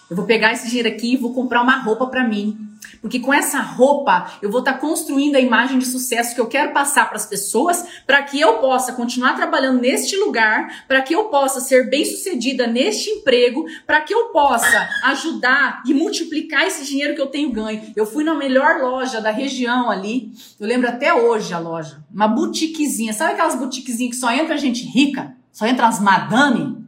Eu 0.10 0.16
vou 0.16 0.26
pegar 0.26 0.54
esse 0.54 0.68
dinheiro 0.68 0.88
aqui 0.88 1.14
e 1.14 1.18
vou 1.18 1.34
comprar 1.34 1.62
uma 1.62 1.78
roupa 1.78 2.08
para 2.08 2.28
mim. 2.28 2.58
Porque 3.02 3.20
com 3.20 3.34
essa 3.34 3.60
roupa 3.60 4.32
eu 4.42 4.50
vou 4.50 4.60
estar 4.60 4.74
tá 4.74 4.80
construindo 4.80 5.36
a 5.36 5.40
imagem 5.40 5.78
de 5.78 5.86
sucesso 5.86 6.34
que 6.34 6.42
eu 6.42 6.48
quero 6.48 6.72
passar 6.72 7.08
para 7.08 7.18
as 7.18 7.26
pessoas, 7.26 7.86
para 8.06 8.24
que 8.24 8.40
eu 8.40 8.60
possa 8.60 8.94
continuar 8.94 9.36
trabalhando 9.36 9.82
neste 9.82 10.16
lugar, 10.16 10.86
para 10.88 11.02
que 11.02 11.14
eu 11.14 11.26
possa 11.26 11.60
ser 11.60 11.90
bem-sucedida 11.90 12.68
neste 12.68 13.10
emprego, 13.10 13.66
para 13.86 14.02
que 14.02 14.14
eu 14.14 14.30
possa 14.30 14.88
ajudar 15.06 15.84
e 15.86 15.94
multiplicar 15.94 16.66
esse 16.66 16.86
dinheiro 16.86 17.14
que 17.14 17.22
eu 17.22 17.28
tenho 17.28 17.52
ganho. 17.52 17.82
Eu 17.96 18.06
fui 18.06 18.24
na 18.24 18.34
melhor 18.34 18.82
loja 18.82 19.20
da 19.20 19.32
região 19.32 19.90
ali, 19.90 20.32
eu 20.60 20.68
lembro 20.68 20.88
até 20.88 21.14
hoje 21.14 21.54
a 21.54 21.60
loja, 21.60 22.02
uma 22.14 22.28
boutiquezinha. 22.28 23.14
Sabe 23.14 23.34
aquelas 23.34 23.56
boutiquezinhas 23.56 24.16
que 24.16 24.20
só 24.20 24.32
entra 24.32 24.58
gente 24.58 24.86
rica? 24.86 25.36
Só 25.52 25.66
entra 25.66 25.88
as 25.88 26.00
madame? 26.00 26.87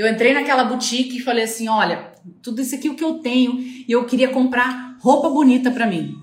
Eu 0.00 0.08
entrei 0.08 0.32
naquela 0.32 0.64
boutique 0.64 1.18
e 1.18 1.22
falei 1.22 1.44
assim: 1.44 1.68
olha, 1.68 2.14
tudo 2.42 2.62
isso 2.62 2.74
aqui 2.74 2.88
é 2.88 2.90
o 2.90 2.94
que 2.94 3.04
eu 3.04 3.18
tenho 3.18 3.58
e 3.58 3.84
eu 3.86 4.06
queria 4.06 4.30
comprar 4.30 4.96
roupa 4.98 5.28
bonita 5.28 5.70
para 5.70 5.86
mim. 5.86 6.16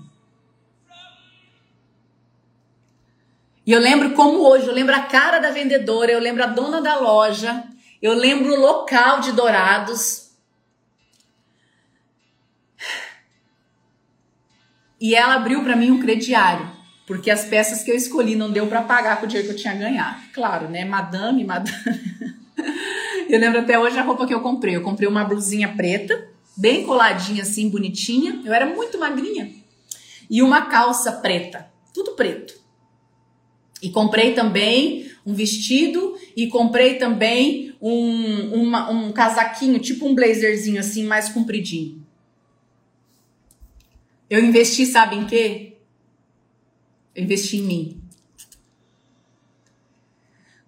E 3.64 3.70
eu 3.70 3.78
lembro 3.78 4.14
como 4.14 4.40
hoje, 4.40 4.66
eu 4.66 4.74
lembro 4.74 4.96
a 4.96 5.02
cara 5.02 5.38
da 5.38 5.52
vendedora, 5.52 6.10
eu 6.10 6.18
lembro 6.18 6.42
a 6.42 6.48
dona 6.48 6.80
da 6.80 6.98
loja, 6.98 7.62
eu 8.02 8.14
lembro 8.14 8.52
o 8.52 8.60
local 8.60 9.20
de 9.20 9.30
Dourados. 9.30 10.32
E 15.00 15.14
ela 15.14 15.34
abriu 15.34 15.62
para 15.62 15.76
mim 15.76 15.92
um 15.92 16.00
crediário, 16.00 16.68
porque 17.06 17.30
as 17.30 17.44
peças 17.44 17.84
que 17.84 17.92
eu 17.92 17.94
escolhi 17.94 18.34
não 18.34 18.50
deu 18.50 18.66
para 18.66 18.82
pagar 18.82 19.20
com 19.20 19.26
o 19.26 19.28
dinheiro 19.28 19.46
que 19.46 19.54
eu 19.54 19.60
tinha 19.60 19.74
ganhado. 19.74 20.20
Claro, 20.32 20.68
né? 20.68 20.84
Madame, 20.84 21.44
madame. 21.44 21.78
Eu 23.28 23.38
lembro 23.38 23.60
até 23.60 23.78
hoje 23.78 23.98
a 23.98 24.02
roupa 24.02 24.26
que 24.26 24.32
eu 24.32 24.40
comprei. 24.40 24.74
Eu 24.74 24.82
comprei 24.82 25.06
uma 25.06 25.22
blusinha 25.22 25.74
preta, 25.76 26.28
bem 26.56 26.84
coladinha 26.86 27.42
assim, 27.42 27.68
bonitinha. 27.68 28.40
Eu 28.44 28.54
era 28.54 28.64
muito 28.66 28.98
magrinha. 28.98 29.52
E 30.30 30.42
uma 30.42 30.62
calça 30.62 31.12
preta, 31.12 31.70
tudo 31.92 32.12
preto. 32.12 32.54
E 33.82 33.90
comprei 33.90 34.32
também 34.32 35.10
um 35.24 35.34
vestido 35.34 36.18
e 36.34 36.48
comprei 36.48 36.94
também 36.94 37.74
um, 37.80 38.62
uma, 38.62 38.90
um 38.90 39.12
casaquinho, 39.12 39.78
tipo 39.78 40.06
um 40.06 40.14
blazerzinho 40.14 40.80
assim, 40.80 41.04
mais 41.04 41.28
compridinho. 41.28 42.04
Eu 44.28 44.42
investi, 44.42 44.84
sabe 44.86 45.16
em 45.16 45.26
quê? 45.26 45.76
Eu 47.14 47.24
investi 47.24 47.58
em 47.58 47.62
mim. 47.62 48.02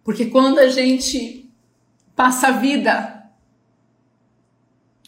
Porque 0.04 0.26
quando 0.26 0.58
a 0.58 0.68
gente 0.68 1.39
passa 2.20 2.48
a 2.48 2.50
vida 2.50 3.20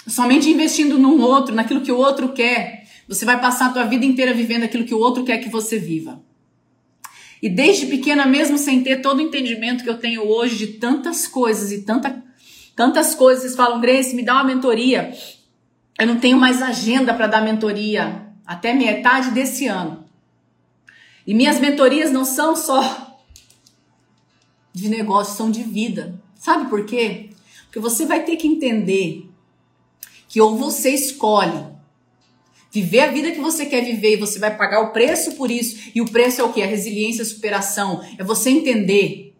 Somente 0.06 0.50
investindo 0.50 0.98
num 0.98 1.20
outro, 1.20 1.54
naquilo 1.54 1.80
que 1.80 1.92
o 1.92 1.96
outro 1.96 2.32
quer, 2.32 2.88
você 3.08 3.24
vai 3.24 3.40
passar 3.40 3.66
a 3.66 3.72
tua 3.72 3.84
vida 3.84 4.04
inteira 4.04 4.34
vivendo 4.34 4.64
aquilo 4.64 4.84
que 4.84 4.94
o 4.94 4.98
outro 4.98 5.22
quer 5.24 5.38
que 5.38 5.48
você 5.48 5.78
viva. 5.78 6.20
E 7.40 7.48
desde 7.48 7.86
pequena, 7.86 8.26
mesmo 8.26 8.58
sem 8.58 8.82
ter 8.82 9.00
todo 9.00 9.18
o 9.18 9.22
entendimento 9.22 9.84
que 9.84 9.90
eu 9.90 9.98
tenho 9.98 10.26
hoje 10.26 10.56
de 10.56 10.66
tantas 10.78 11.28
coisas 11.28 11.70
e 11.70 11.82
tanta, 11.82 12.20
tantas 12.74 13.14
coisas, 13.14 13.54
falam, 13.54 13.80
Grace, 13.80 14.14
me 14.16 14.24
dá 14.24 14.34
uma 14.34 14.44
mentoria. 14.44 15.12
Eu 16.00 16.06
não 16.06 16.18
tenho 16.18 16.38
mais 16.38 16.60
agenda 16.62 17.14
para 17.14 17.28
dar 17.28 17.42
mentoria 17.42 18.26
até 18.44 18.74
metade 18.74 19.30
desse 19.30 19.66
ano. 19.66 20.04
E 21.24 21.32
minhas 21.32 21.60
mentorias 21.60 22.10
não 22.10 22.24
são 22.24 22.56
só 22.56 23.20
de 24.72 24.88
negócio, 24.88 25.36
são 25.36 25.50
de 25.50 25.62
vida. 25.62 26.20
Sabe 26.42 26.68
por 26.68 26.84
quê? 26.84 27.28
Porque 27.66 27.78
você 27.78 28.04
vai 28.04 28.24
ter 28.24 28.34
que 28.34 28.48
entender 28.48 29.28
que 30.28 30.40
ou 30.40 30.58
você 30.58 30.90
escolhe 30.90 31.64
viver 32.68 32.98
a 32.98 33.12
vida 33.12 33.30
que 33.30 33.38
você 33.38 33.64
quer 33.64 33.84
viver 33.84 34.14
e 34.14 34.16
você 34.16 34.40
vai 34.40 34.56
pagar 34.56 34.80
o 34.80 34.90
preço 34.90 35.36
por 35.36 35.52
isso. 35.52 35.92
E 35.94 36.00
o 36.00 36.10
preço 36.10 36.40
é 36.40 36.44
o 36.44 36.52
que? 36.52 36.60
A 36.60 36.66
resiliência, 36.66 37.22
a 37.22 37.24
superação. 37.24 38.04
É 38.18 38.24
você 38.24 38.50
entender 38.50 39.36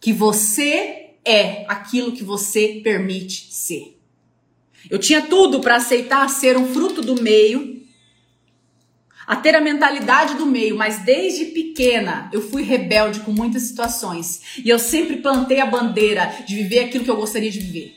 que 0.00 0.14
você 0.14 1.10
é 1.22 1.66
aquilo 1.68 2.12
que 2.12 2.24
você 2.24 2.80
permite 2.82 3.52
ser. 3.52 3.98
Eu 4.88 4.98
tinha 4.98 5.20
tudo 5.20 5.60
para 5.60 5.76
aceitar 5.76 6.26
ser 6.30 6.56
um 6.56 6.72
fruto 6.72 7.02
do 7.02 7.20
meio, 7.20 7.75
a 9.26 9.34
ter 9.34 9.54
a 9.56 9.60
mentalidade 9.60 10.34
do 10.34 10.46
meio, 10.46 10.76
mas 10.76 11.00
desde 11.00 11.46
pequena 11.46 12.30
eu 12.32 12.40
fui 12.40 12.62
rebelde 12.62 13.20
com 13.20 13.32
muitas 13.32 13.62
situações. 13.62 14.60
E 14.64 14.68
eu 14.68 14.78
sempre 14.78 15.16
plantei 15.16 15.60
a 15.60 15.66
bandeira 15.66 16.44
de 16.46 16.54
viver 16.54 16.80
aquilo 16.84 17.04
que 17.04 17.10
eu 17.10 17.16
gostaria 17.16 17.50
de 17.50 17.58
viver. 17.58 17.96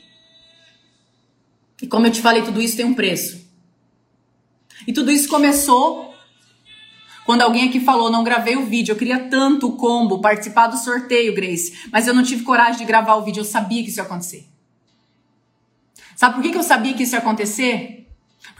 E 1.80 1.86
como 1.86 2.06
eu 2.06 2.10
te 2.10 2.20
falei, 2.20 2.42
tudo 2.42 2.60
isso 2.60 2.76
tem 2.76 2.84
um 2.84 2.94
preço. 2.94 3.48
E 4.86 4.92
tudo 4.92 5.10
isso 5.10 5.28
começou 5.28 6.10
Quando 7.24 7.42
alguém 7.42 7.68
aqui 7.68 7.78
falou, 7.78 8.10
não 8.10 8.24
gravei 8.24 8.56
o 8.56 8.66
vídeo, 8.66 8.92
eu 8.92 8.96
queria 8.96 9.28
tanto 9.28 9.68
o 9.68 9.76
combo, 9.76 10.20
participar 10.20 10.66
do 10.66 10.76
sorteio, 10.76 11.32
Grace, 11.32 11.88
mas 11.92 12.08
eu 12.08 12.14
não 12.14 12.24
tive 12.24 12.42
coragem 12.42 12.78
de 12.78 12.84
gravar 12.84 13.14
o 13.14 13.22
vídeo, 13.22 13.40
eu 13.40 13.44
sabia 13.44 13.84
que 13.84 13.90
isso 13.90 14.00
ia 14.00 14.04
acontecer. 14.04 14.48
Sabe 16.16 16.34
por 16.34 16.42
que, 16.42 16.50
que 16.50 16.58
eu 16.58 16.62
sabia 16.62 16.92
que 16.92 17.04
isso 17.04 17.14
ia 17.14 17.20
acontecer? 17.20 17.99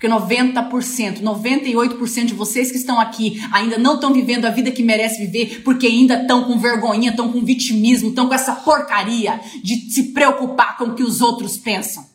Porque 0.00 0.08
90%, 0.08 1.20
98% 1.20 2.24
de 2.24 2.32
vocês 2.32 2.70
que 2.70 2.78
estão 2.78 2.98
aqui 2.98 3.38
ainda 3.52 3.76
não 3.76 3.96
estão 3.96 4.14
vivendo 4.14 4.46
a 4.46 4.50
vida 4.50 4.70
que 4.70 4.82
merece 4.82 5.26
viver, 5.26 5.62
porque 5.62 5.86
ainda 5.86 6.22
estão 6.22 6.44
com 6.44 6.58
vergonhinha, 6.58 7.10
estão 7.10 7.30
com 7.30 7.44
vitimismo, 7.44 8.08
estão 8.08 8.26
com 8.26 8.32
essa 8.32 8.54
porcaria 8.54 9.38
de 9.62 9.92
se 9.92 10.14
preocupar 10.14 10.78
com 10.78 10.84
o 10.84 10.94
que 10.94 11.02
os 11.02 11.20
outros 11.20 11.58
pensam. 11.58 12.08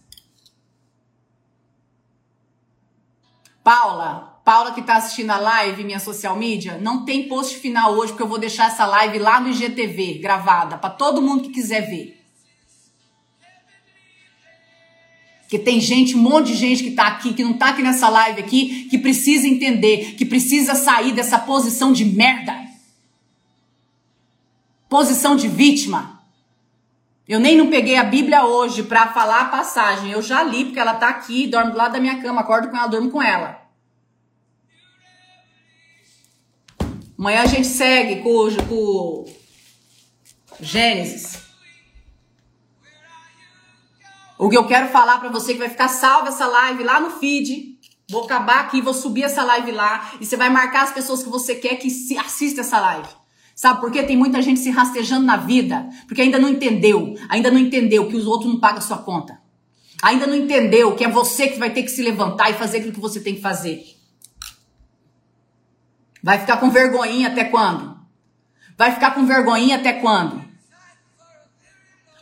Paula, 3.63 4.41
Paula 4.43 4.71
que 4.71 4.79
está 4.79 4.95
assistindo 4.95 5.29
a 5.29 5.37
live, 5.37 5.83
minha 5.83 5.99
social 5.99 6.35
media, 6.35 6.79
não 6.79 7.05
tem 7.05 7.27
post 7.27 7.55
final 7.57 7.93
hoje, 7.93 8.13
porque 8.13 8.23
eu 8.23 8.27
vou 8.27 8.39
deixar 8.39 8.65
essa 8.65 8.87
live 8.87 9.19
lá 9.19 9.39
no 9.39 9.49
IGTV, 9.49 10.17
gravada, 10.23 10.79
para 10.79 10.89
todo 10.89 11.21
mundo 11.21 11.43
que 11.43 11.49
quiser 11.49 11.81
ver. 11.81 12.24
Que 15.55 15.59
tem 15.59 15.79
gente, 15.79 16.17
um 16.17 16.19
monte 16.19 16.47
de 16.47 16.55
gente 16.55 16.83
que 16.83 16.89
está 16.89 17.07
aqui, 17.07 17.33
que 17.33 17.41
não 17.41 17.51
está 17.51 17.69
aqui 17.69 17.81
nessa 17.81 18.09
live 18.09 18.41
aqui, 18.41 18.89
que 18.89 18.97
precisa 18.97 19.47
entender, 19.47 20.15
que 20.15 20.25
precisa 20.25 20.75
sair 20.75 21.13
dessa 21.13 21.39
posição 21.39 21.93
de 21.93 22.03
merda. 22.03 22.53
Posição 24.89 25.33
de 25.33 25.47
vítima. 25.47 26.21
Eu 27.25 27.39
nem 27.39 27.57
não 27.57 27.69
peguei 27.69 27.95
a 27.95 28.03
Bíblia 28.03 28.45
hoje 28.45 28.83
para 28.83 29.13
falar 29.13 29.43
a 29.43 29.45
passagem. 29.45 30.11
Eu 30.11 30.21
já 30.21 30.43
li, 30.43 30.65
porque 30.65 30.79
ela 30.79 30.95
está 30.95 31.07
aqui, 31.07 31.47
dorme 31.47 31.71
do 31.71 31.77
lado 31.77 31.93
da 31.93 32.01
minha 32.01 32.21
cama, 32.21 32.41
acordo 32.41 32.67
com 32.67 32.75
ela, 32.75 32.87
durmo 32.87 33.09
com 33.09 33.23
ela. 33.23 33.61
Amanhã 37.17 37.43
a 37.43 37.45
gente 37.45 37.67
segue 37.67 38.21
com, 38.21 38.49
com 38.67 39.25
Gênesis. 40.59 41.44
O 44.37 44.49
que 44.49 44.57
eu 44.57 44.67
quero 44.67 44.89
falar 44.89 45.19
para 45.19 45.29
você 45.29 45.51
é 45.51 45.53
que 45.53 45.59
vai 45.59 45.69
ficar 45.69 45.87
salva 45.87 46.29
essa 46.29 46.45
live 46.45 46.83
lá 46.83 46.99
no 46.99 47.11
feed. 47.11 47.79
Vou 48.09 48.25
acabar 48.25 48.59
aqui, 48.59 48.81
vou 48.81 48.93
subir 48.93 49.23
essa 49.23 49.43
live 49.43 49.71
lá 49.71 50.11
e 50.19 50.25
você 50.25 50.35
vai 50.35 50.49
marcar 50.49 50.83
as 50.83 50.91
pessoas 50.91 51.23
que 51.23 51.29
você 51.29 51.55
quer 51.55 51.77
que 51.77 51.87
assista 52.17 52.61
essa 52.61 52.79
live. 52.79 53.07
Sabe 53.55 53.79
por 53.79 53.89
quê? 53.89 54.03
Tem 54.03 54.17
muita 54.17 54.41
gente 54.41 54.59
se 54.59 54.69
rastejando 54.69 55.25
na 55.25 55.37
vida, 55.37 55.89
porque 56.07 56.21
ainda 56.21 56.37
não 56.37 56.49
entendeu, 56.49 57.15
ainda 57.29 57.49
não 57.49 57.57
entendeu 57.57 58.07
que 58.09 58.17
os 58.17 58.27
outros 58.27 58.51
não 58.51 58.59
pagam 58.59 58.81
sua 58.81 58.97
conta. 58.97 59.39
Ainda 60.03 60.27
não 60.27 60.35
entendeu 60.35 60.93
que 60.93 61.05
é 61.05 61.09
você 61.09 61.47
que 61.47 61.57
vai 61.57 61.71
ter 61.71 61.83
que 61.83 61.89
se 61.89 62.01
levantar 62.03 62.51
e 62.51 62.53
fazer 62.53 62.77
aquilo 62.77 62.93
que 62.93 62.99
você 62.99 63.21
tem 63.21 63.35
que 63.35 63.41
fazer. 63.41 63.81
Vai 66.21 66.39
ficar 66.39 66.57
com 66.57 66.69
vergonhinha 66.69 67.29
até 67.29 67.45
quando? 67.45 67.97
Vai 68.77 68.91
ficar 68.91 69.11
com 69.11 69.25
vergonhinha 69.25 69.77
até 69.77 69.93
quando? 69.93 70.44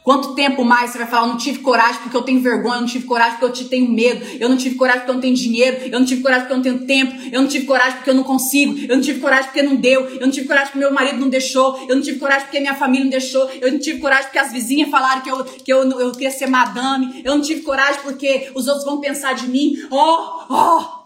Quanto 0.04 0.36
tempo 0.36 0.66
mais 0.66 0.92
você 0.92 0.98
vai 0.98 1.08
falar, 1.08 1.28
eu 1.28 1.30
não 1.30 1.38
tive 1.38 1.60
coragem 1.60 2.02
porque 2.02 2.18
eu 2.18 2.24
tenho 2.24 2.42
vergonha, 2.42 2.76
eu 2.76 2.82
não 2.82 2.88
tive 2.88 3.06
coragem 3.06 3.32
porque 3.34 3.46
eu 3.46 3.54
te 3.54 3.66
tenho 3.70 3.90
medo, 3.90 4.26
eu 4.38 4.50
não 4.50 4.58
tive 4.58 4.76
coragem 4.76 5.00
porque 5.00 5.12
eu 5.12 5.16
não 5.16 5.22
tenho 5.22 5.36
dinheiro, 5.36 5.78
eu 5.86 5.98
não 5.98 6.06
tive 6.06 6.22
coragem 6.22 6.42
porque 6.42 6.54
eu 6.54 6.58
não 6.58 6.64
tenho 6.64 6.86
tempo, 6.86 7.30
eu 7.32 7.42
não 7.42 7.48
tive 7.48 7.66
coragem 7.66 7.94
porque 7.94 8.10
eu 8.10 8.14
não 8.14 8.24
consigo, 8.24 8.78
eu 8.80 8.98
não 8.98 9.02
tive 9.02 9.22
coragem 9.22 9.46
porque 9.46 9.62
não 9.62 9.78
deu, 9.78 10.06
eu 10.10 10.20
não 10.20 10.30
tive 10.30 10.46
coragem 10.46 10.68
porque 10.68 10.80
meu 10.80 10.94
marido 10.94 11.20
não 11.20 11.30
deixou, 11.30 11.88
eu 11.88 11.96
não 11.96 12.02
tive 12.02 12.20
coragem 12.20 12.44
porque 12.44 12.60
minha 12.60 12.76
família 12.76 13.06
não 13.06 13.12
deixou, 13.12 13.50
eu 13.50 13.72
não 13.72 13.80
tive 13.80 14.00
coragem 14.00 14.26
porque 14.26 14.40
as 14.40 14.52
vizinhas 14.52 14.90
falaram 14.90 15.22
que 15.22 15.32
eu, 15.32 15.46
que 15.46 15.72
eu, 15.72 15.90
eu 15.98 16.12
queria 16.12 16.32
ser 16.32 16.48
madame, 16.48 17.22
eu 17.24 17.36
não 17.36 17.42
tive 17.42 17.62
coragem 17.62 18.02
porque 18.04 18.52
os 18.54 18.68
outros 18.68 18.84
vão 18.84 19.00
pensar 19.00 19.34
de 19.36 19.48
mim, 19.48 19.88
oh, 19.90 20.44
oh. 20.50 21.04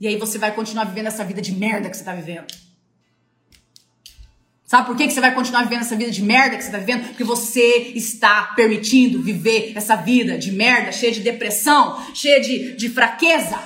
E 0.00 0.06
aí 0.06 0.16
você 0.16 0.38
vai 0.38 0.54
continuar 0.54 0.84
vivendo 0.84 1.08
essa 1.08 1.24
vida 1.24 1.42
de 1.42 1.52
merda 1.52 1.90
que 1.90 1.96
você 1.96 2.04
tá 2.04 2.14
vivendo. 2.14 2.69
Sabe 4.70 4.86
por 4.86 4.96
que, 4.96 5.08
que 5.08 5.12
você 5.12 5.20
vai 5.20 5.34
continuar 5.34 5.64
vivendo 5.64 5.80
essa 5.80 5.96
vida 5.96 6.12
de 6.12 6.22
merda 6.22 6.56
que 6.56 6.62
você 6.62 6.68
está 6.68 6.78
vivendo? 6.78 7.08
Porque 7.08 7.24
você 7.24 7.90
está 7.96 8.52
permitindo 8.54 9.20
viver 9.20 9.72
essa 9.74 9.96
vida 9.96 10.38
de 10.38 10.52
merda, 10.52 10.92
cheia 10.92 11.10
de 11.10 11.18
depressão, 11.18 12.00
cheia 12.14 12.40
de, 12.40 12.76
de 12.76 12.88
fraqueza. 12.88 13.58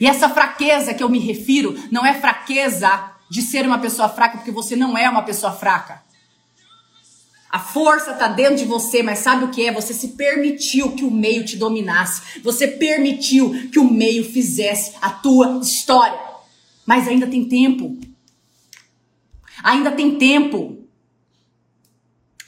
E 0.00 0.06
essa 0.06 0.30
fraqueza 0.30 0.94
que 0.94 1.02
eu 1.02 1.10
me 1.10 1.18
refiro 1.18 1.78
não 1.92 2.06
é 2.06 2.14
fraqueza 2.14 3.12
de 3.30 3.42
ser 3.42 3.66
uma 3.66 3.80
pessoa 3.80 4.08
fraca, 4.08 4.38
porque 4.38 4.50
você 4.50 4.74
não 4.76 4.96
é 4.96 5.10
uma 5.10 5.24
pessoa 5.24 5.52
fraca. 5.52 6.02
Força 7.72 8.12
está 8.12 8.28
dentro 8.28 8.56
de 8.56 8.64
você, 8.64 9.02
mas 9.02 9.20
sabe 9.20 9.44
o 9.44 9.50
que 9.50 9.66
é? 9.66 9.72
Você 9.72 9.94
se 9.94 10.08
permitiu 10.08 10.92
que 10.92 11.04
o 11.04 11.10
meio 11.10 11.44
te 11.44 11.56
dominasse. 11.56 12.40
Você 12.42 12.66
permitiu 12.66 13.70
que 13.70 13.78
o 13.78 13.90
meio 13.90 14.24
fizesse 14.24 14.94
a 15.00 15.10
tua 15.10 15.60
história. 15.62 16.18
Mas 16.86 17.06
ainda 17.06 17.26
tem 17.26 17.44
tempo. 17.44 17.98
Ainda 19.62 19.90
tem 19.90 20.16
tempo. 20.16 20.78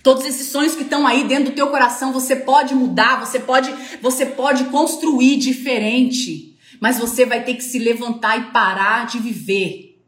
Todos 0.03 0.27
esses 0.27 0.49
sonhos 0.49 0.75
que 0.75 0.83
estão 0.83 1.07
aí 1.07 1.25
dentro 1.25 1.51
do 1.51 1.55
teu 1.55 1.69
coração, 1.69 2.13
você 2.13 2.35
pode 2.35 2.75
mudar, 2.75 3.25
você 3.25 3.39
pode, 3.39 3.73
você 4.01 4.27
pode 4.27 4.65
construir 4.65 5.37
diferente. 5.37 6.57
Mas 6.81 6.99
você 6.99 7.25
vai 7.25 7.45
ter 7.45 7.55
que 7.55 7.63
se 7.63 7.79
levantar 7.79 8.37
e 8.39 8.53
parar 8.53 9.07
de 9.07 9.21
viver 9.21 10.01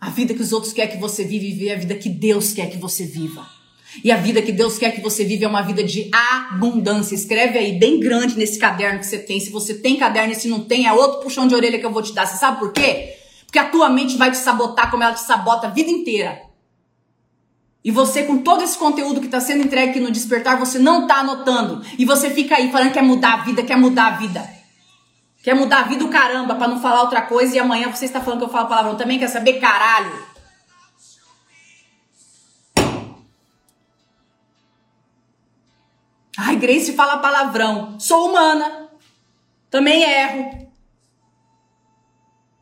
a 0.00 0.08
vida 0.08 0.34
que 0.34 0.42
os 0.42 0.52
outros 0.52 0.72
querem 0.72 0.94
que 0.94 1.00
você 1.00 1.22
viva 1.22 1.44
e 1.44 1.50
viver 1.50 1.72
a 1.72 1.78
vida 1.78 1.94
que 1.94 2.08
Deus 2.08 2.52
quer 2.52 2.70
que 2.70 2.78
você 2.78 3.04
viva. 3.04 3.61
E 4.02 4.10
a 4.10 4.16
vida 4.16 4.40
que 4.40 4.52
Deus 4.52 4.78
quer 4.78 4.92
que 4.92 5.00
você 5.00 5.24
viva 5.24 5.44
é 5.44 5.48
uma 5.48 5.62
vida 5.62 5.82
de 5.82 6.10
abundância. 6.12 7.14
Escreve 7.14 7.58
aí 7.58 7.78
bem 7.78 8.00
grande 8.00 8.36
nesse 8.36 8.58
caderno 8.58 9.00
que 9.00 9.06
você 9.06 9.18
tem. 9.18 9.38
Se 9.40 9.50
você 9.50 9.74
tem 9.74 9.96
caderno 9.96 10.32
e 10.32 10.36
se 10.36 10.48
não 10.48 10.60
tem, 10.60 10.86
é 10.86 10.92
outro 10.92 11.20
puxão 11.20 11.46
de 11.46 11.54
orelha 11.54 11.78
que 11.78 11.84
eu 11.84 11.92
vou 11.92 12.02
te 12.02 12.12
dar. 12.12 12.26
Você 12.26 12.36
sabe 12.36 12.58
por 12.58 12.72
quê? 12.72 13.16
Porque 13.44 13.58
a 13.58 13.68
tua 13.68 13.90
mente 13.90 14.16
vai 14.16 14.30
te 14.30 14.38
sabotar 14.38 14.90
como 14.90 15.02
ela 15.02 15.12
te 15.12 15.20
sabota 15.20 15.66
a 15.66 15.70
vida 15.70 15.90
inteira. 15.90 16.40
E 17.84 17.90
você, 17.90 18.22
com 18.22 18.38
todo 18.38 18.62
esse 18.62 18.78
conteúdo 18.78 19.20
que 19.20 19.26
está 19.26 19.40
sendo 19.40 19.64
entregue 19.64 19.90
aqui 19.90 20.00
no 20.00 20.10
despertar, 20.10 20.58
você 20.58 20.78
não 20.78 21.02
está 21.02 21.16
anotando. 21.16 21.84
E 21.98 22.04
você 22.04 22.30
fica 22.30 22.56
aí 22.56 22.70
falando 22.70 22.88
que 22.88 22.94
quer 22.94 23.02
mudar 23.02 23.34
a 23.34 23.36
vida, 23.38 23.62
quer 23.62 23.76
mudar 23.76 24.06
a 24.06 24.10
vida. 24.16 24.48
Quer 25.42 25.54
mudar 25.54 25.80
a 25.80 25.82
vida 25.82 26.04
do 26.04 26.08
caramba, 26.08 26.54
para 26.54 26.68
não 26.68 26.80
falar 26.80 27.02
outra 27.02 27.22
coisa. 27.22 27.56
E 27.56 27.58
amanhã 27.58 27.90
você 27.90 28.04
está 28.04 28.20
falando 28.20 28.38
que 28.38 28.44
eu 28.44 28.50
falo 28.50 28.68
palavrão 28.68 28.96
também. 28.96 29.18
Quer 29.18 29.28
saber? 29.28 29.54
Caralho. 29.54 30.31
Ai, 36.44 36.56
Grace 36.56 36.92
fala 36.92 37.18
palavrão. 37.18 38.00
Sou 38.00 38.28
humana. 38.28 38.88
Também 39.70 40.02
erro. 40.02 40.68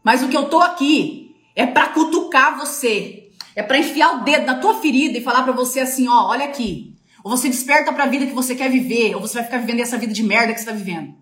Mas 0.05 0.23
o 0.23 0.29
que 0.29 0.37
eu 0.37 0.51
tô 0.51 0.61
aqui 0.61 1.35
é 1.57 1.66
para 1.66 1.88
cutucar 1.88 2.59
você. 2.59 3.33
É 3.57 3.62
para 3.62 3.79
enfiar 3.79 4.16
o 4.16 4.25
dedo 4.25 4.45
na 4.45 4.57
tua 4.57 4.75
ferida 4.75 5.16
e 5.16 5.23
falar 5.23 5.45
para 5.45 5.53
você 5.53 5.81
assim, 5.81 6.07
ó, 6.09 6.29
olha 6.29 6.45
aqui. 6.45 6.95
Ou 7.25 7.31
você 7.31 7.49
desperta 7.49 7.90
para 7.90 8.05
a 8.05 8.07
vida 8.07 8.27
que 8.27 8.35
você 8.35 8.55
quer 8.55 8.71
viver, 8.71 9.14
ou 9.14 9.21
você 9.23 9.37
vai 9.37 9.45
ficar 9.45 9.59
vivendo 9.59 9.81
essa 9.81 9.97
vida 9.97 10.12
de 10.12 10.23
merda 10.23 10.53
que 10.53 10.61
você 10.61 10.66
tá 10.66 10.73
vivendo. 10.73 11.14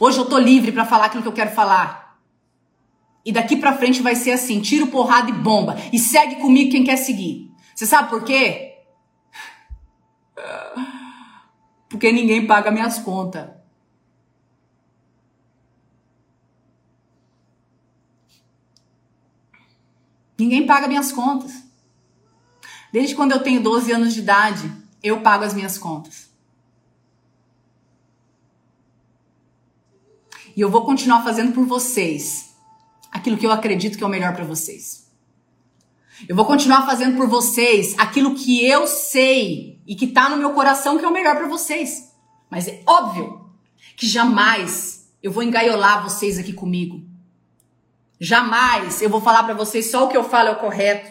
Hoje 0.00 0.18
eu 0.18 0.24
tô 0.24 0.38
livre 0.38 0.72
para 0.72 0.86
falar 0.86 1.06
aquilo 1.06 1.22
que 1.22 1.28
eu 1.28 1.34
quero 1.34 1.50
falar. 1.50 2.18
E 3.26 3.30
daqui 3.30 3.56
para 3.56 3.76
frente 3.76 4.00
vai 4.00 4.14
ser 4.14 4.32
assim, 4.32 4.60
tiro, 4.60 4.86
porrada 4.86 5.28
e 5.28 5.34
bomba. 5.34 5.76
E 5.92 5.98
segue 5.98 6.36
comigo 6.36 6.70
quem 6.70 6.82
quer 6.82 6.96
seguir. 6.96 7.50
Você 7.74 7.84
sabe 7.84 8.08
por 8.08 8.24
quê? 8.24 8.65
Porque 11.88 12.12
ninguém 12.12 12.46
paga 12.46 12.70
minhas 12.70 12.98
contas. 12.98 13.50
Ninguém 20.38 20.66
paga 20.66 20.88
minhas 20.88 21.12
contas. 21.12 21.52
Desde 22.92 23.14
quando 23.14 23.32
eu 23.32 23.42
tenho 23.42 23.62
12 23.62 23.92
anos 23.92 24.14
de 24.14 24.20
idade, 24.20 24.70
eu 25.02 25.20
pago 25.20 25.44
as 25.44 25.54
minhas 25.54 25.78
contas. 25.78 26.30
E 30.54 30.60
eu 30.60 30.70
vou 30.70 30.84
continuar 30.84 31.22
fazendo 31.22 31.52
por 31.52 31.66
vocês 31.66 32.54
aquilo 33.12 33.36
que 33.36 33.46
eu 33.46 33.52
acredito 33.52 33.96
que 33.96 34.04
é 34.04 34.06
o 34.06 34.10
melhor 34.10 34.34
para 34.34 34.44
vocês. 34.44 35.06
Eu 36.26 36.34
vou 36.34 36.46
continuar 36.46 36.86
fazendo 36.86 37.16
por 37.16 37.28
vocês 37.28 37.94
aquilo 37.98 38.34
que 38.34 38.64
eu 38.64 38.86
sei 38.86 39.75
e 39.86 39.94
que 39.94 40.08
tá 40.08 40.28
no 40.28 40.36
meu 40.36 40.52
coração 40.52 40.98
que 40.98 41.04
é 41.04 41.08
o 41.08 41.12
melhor 41.12 41.36
para 41.36 41.48
vocês. 41.48 42.12
Mas 42.50 42.66
é 42.66 42.82
óbvio 42.86 43.50
que 43.96 44.06
jamais 44.06 45.08
eu 45.22 45.30
vou 45.30 45.42
engaiolar 45.42 46.02
vocês 46.02 46.38
aqui 46.38 46.52
comigo. 46.52 47.02
Jamais 48.18 49.02
eu 49.02 49.10
vou 49.10 49.20
falar 49.20 49.42
para 49.44 49.54
vocês 49.54 49.90
só 49.90 50.04
o 50.04 50.08
que 50.08 50.16
eu 50.16 50.24
falo 50.24 50.48
é 50.48 50.52
o 50.52 50.56
correto. 50.56 51.10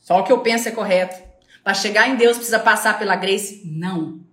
Só 0.00 0.20
o 0.20 0.24
que 0.24 0.32
eu 0.32 0.40
penso 0.40 0.68
é 0.68 0.72
correto. 0.72 1.22
Para 1.62 1.74
chegar 1.74 2.08
em 2.08 2.16
Deus 2.16 2.36
precisa 2.36 2.58
passar 2.58 2.98
pela 2.98 3.16
grace? 3.16 3.62
Não. 3.64 4.23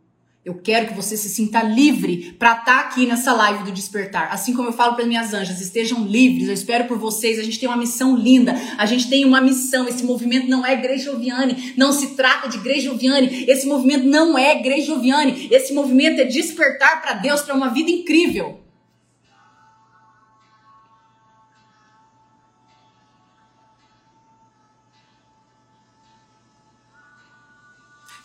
Eu 0.43 0.55
quero 0.55 0.87
que 0.87 0.95
você 0.95 1.15
se 1.15 1.29
sinta 1.29 1.61
livre 1.61 2.35
para 2.39 2.53
estar 2.53 2.65
tá 2.65 2.79
aqui 2.79 3.05
nessa 3.05 3.31
live 3.31 3.63
do 3.63 3.71
despertar. 3.71 4.33
Assim 4.33 4.55
como 4.55 4.69
eu 4.69 4.73
falo 4.73 4.95
para 4.95 5.05
minhas 5.05 5.35
anjas, 5.35 5.61
estejam 5.61 6.03
livres. 6.03 6.47
Eu 6.47 6.53
espero 6.55 6.85
por 6.85 6.97
vocês. 6.97 7.37
A 7.37 7.43
gente 7.43 7.59
tem 7.59 7.69
uma 7.69 7.77
missão 7.77 8.15
linda. 8.15 8.55
A 8.75 8.87
gente 8.87 9.07
tem 9.07 9.23
uma 9.23 9.39
missão. 9.39 9.87
Esse 9.87 10.03
movimento 10.03 10.49
não 10.49 10.65
é 10.65 10.73
Igreja 10.73 11.11
Oviane. 11.11 11.75
Não 11.77 11.93
se 11.93 12.15
trata 12.15 12.49
de 12.49 12.57
Igreja 12.57 12.91
Oviane. 12.91 13.45
Esse 13.47 13.67
movimento 13.67 14.05
não 14.05 14.35
é 14.35 14.59
Igreja 14.59 14.95
Oviane. 14.95 15.47
Esse 15.51 15.73
movimento 15.73 16.21
é 16.21 16.25
despertar 16.25 17.03
para 17.03 17.13
Deus, 17.13 17.41
para 17.41 17.53
uma 17.53 17.69
vida 17.69 17.91
incrível. 17.91 18.60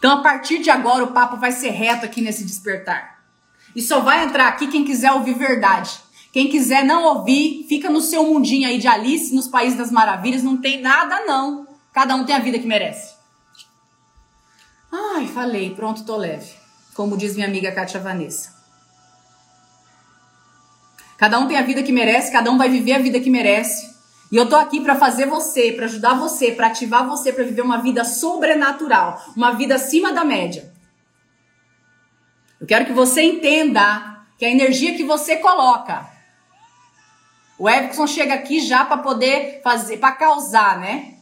Então, 0.06 0.20
a 0.20 0.22
partir 0.22 0.60
de 0.60 0.70
agora, 0.70 1.02
o 1.02 1.12
papo 1.12 1.36
vai 1.36 1.50
ser 1.50 1.70
reto 1.70 2.04
aqui 2.04 2.22
nesse 2.22 2.44
despertar. 2.44 3.18
E 3.74 3.82
só 3.82 3.98
vai 3.98 4.24
entrar 4.24 4.46
aqui 4.46 4.68
quem 4.68 4.84
quiser 4.84 5.10
ouvir 5.10 5.34
verdade. 5.34 5.98
Quem 6.32 6.48
quiser 6.48 6.84
não 6.84 7.02
ouvir, 7.02 7.66
fica 7.68 7.90
no 7.90 8.00
seu 8.00 8.22
mundinho 8.22 8.68
aí 8.68 8.78
de 8.78 8.86
Alice, 8.86 9.34
nos 9.34 9.48
Países 9.48 9.76
das 9.76 9.90
Maravilhas, 9.90 10.44
não 10.44 10.58
tem 10.58 10.80
nada 10.80 11.26
não. 11.26 11.66
Cada 11.92 12.14
um 12.14 12.24
tem 12.24 12.36
a 12.36 12.38
vida 12.38 12.56
que 12.56 12.68
merece. 12.68 13.16
Ai, 14.92 15.26
falei, 15.26 15.74
pronto, 15.74 16.04
tô 16.04 16.16
leve. 16.16 16.52
Como 16.94 17.16
diz 17.16 17.34
minha 17.34 17.48
amiga 17.48 17.72
Kátia 17.72 17.98
Vanessa. 17.98 18.54
Cada 21.18 21.36
um 21.40 21.48
tem 21.48 21.56
a 21.56 21.62
vida 21.62 21.82
que 21.82 21.90
merece, 21.90 22.30
cada 22.30 22.48
um 22.48 22.56
vai 22.56 22.68
viver 22.68 22.92
a 22.92 23.00
vida 23.00 23.18
que 23.18 23.28
merece. 23.28 23.95
E 24.30 24.36
eu 24.36 24.48
tô 24.48 24.56
aqui 24.56 24.80
para 24.80 24.96
fazer 24.96 25.26
você, 25.26 25.72
para 25.72 25.84
ajudar 25.84 26.14
você, 26.14 26.50
para 26.50 26.66
ativar 26.66 27.06
você 27.06 27.32
para 27.32 27.44
viver 27.44 27.62
uma 27.62 27.78
vida 27.78 28.04
sobrenatural, 28.04 29.22
uma 29.36 29.52
vida 29.52 29.76
acima 29.76 30.12
da 30.12 30.24
média. 30.24 30.72
Eu 32.60 32.66
quero 32.66 32.86
que 32.86 32.92
você 32.92 33.22
entenda 33.22 34.24
que 34.38 34.44
a 34.44 34.50
energia 34.50 34.96
que 34.96 35.04
você 35.04 35.36
coloca. 35.36 36.08
O 37.58 37.68
Erickson 37.68 38.06
chega 38.06 38.34
aqui 38.34 38.60
já 38.60 38.84
para 38.84 38.98
poder 38.98 39.60
fazer, 39.62 39.98
para 39.98 40.12
causar, 40.12 40.78
né? 40.78 41.14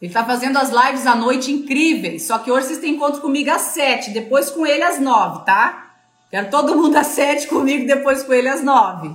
Ele 0.00 0.12
tá 0.12 0.24
fazendo 0.24 0.56
as 0.58 0.70
lives 0.70 1.06
à 1.06 1.14
noite 1.14 1.52
incríveis. 1.52 2.26
Só 2.26 2.38
que 2.38 2.50
hoje 2.50 2.68
vocês 2.68 2.78
têm 2.78 2.94
encontro 2.94 3.20
comigo 3.20 3.50
às 3.50 3.62
sete, 3.62 4.10
depois 4.10 4.50
com 4.50 4.64
ele 4.64 4.82
às 4.82 4.98
nove, 4.98 5.44
tá? 5.44 5.94
Quero 6.30 6.48
todo 6.48 6.76
mundo 6.76 6.96
às 6.96 7.08
sete 7.08 7.46
comigo, 7.48 7.86
depois 7.86 8.22
com 8.22 8.32
ele 8.32 8.48
às 8.48 8.62
nove. 8.62 9.14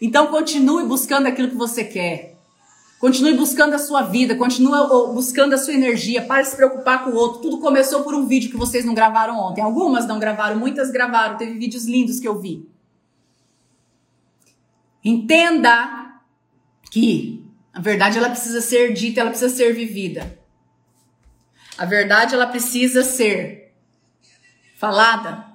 Então 0.00 0.28
continue 0.28 0.84
buscando 0.84 1.26
aquilo 1.26 1.48
que 1.48 1.56
você 1.56 1.84
quer. 1.84 2.36
Continue 2.98 3.34
buscando 3.34 3.74
a 3.74 3.78
sua 3.78 4.02
vida, 4.02 4.34
continue 4.34 4.70
buscando 5.14 5.54
a 5.54 5.58
sua 5.58 5.72
energia, 5.72 6.22
para 6.22 6.44
se 6.44 6.56
preocupar 6.56 7.04
com 7.04 7.10
o 7.10 7.14
outro. 7.14 7.40
Tudo 7.40 7.60
começou 7.60 8.02
por 8.02 8.12
um 8.12 8.26
vídeo 8.26 8.50
que 8.50 8.56
vocês 8.56 8.84
não 8.84 8.92
gravaram 8.92 9.38
ontem. 9.38 9.60
Algumas 9.60 10.06
não 10.06 10.18
gravaram, 10.18 10.58
muitas 10.58 10.90
gravaram. 10.90 11.36
Teve 11.36 11.54
vídeos 11.54 11.84
lindos 11.84 12.18
que 12.18 12.26
eu 12.26 12.40
vi. 12.40 12.68
Entenda 15.04 16.20
que 16.90 17.44
a 17.72 17.80
verdade 17.80 18.18
ela 18.18 18.30
precisa 18.30 18.60
ser 18.60 18.92
dita, 18.92 19.20
ela 19.20 19.30
precisa 19.30 19.54
ser 19.54 19.72
vivida. 19.72 20.36
A 21.76 21.84
verdade 21.84 22.34
ela 22.34 22.48
precisa 22.48 23.04
ser 23.04 23.72
falada. 24.76 25.46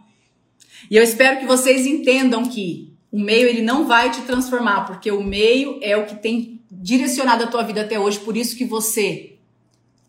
E 0.90 0.96
eu 0.96 1.04
espero 1.04 1.42
que 1.42 1.46
vocês 1.46 1.86
entendam 1.86 2.46
que 2.46 2.93
o 3.14 3.20
meio 3.20 3.48
ele 3.48 3.62
não 3.62 3.86
vai 3.86 4.10
te 4.10 4.22
transformar, 4.22 4.88
porque 4.88 5.12
o 5.12 5.22
meio 5.22 5.78
é 5.84 5.96
o 5.96 6.08
que 6.08 6.16
tem 6.16 6.60
direcionado 6.72 7.44
a 7.44 7.48
tua 7.48 7.62
vida 7.62 7.82
até 7.82 8.00
hoje, 8.00 8.20
por 8.20 8.36
isso 8.36 8.58
que 8.58 8.66
você 8.66 9.36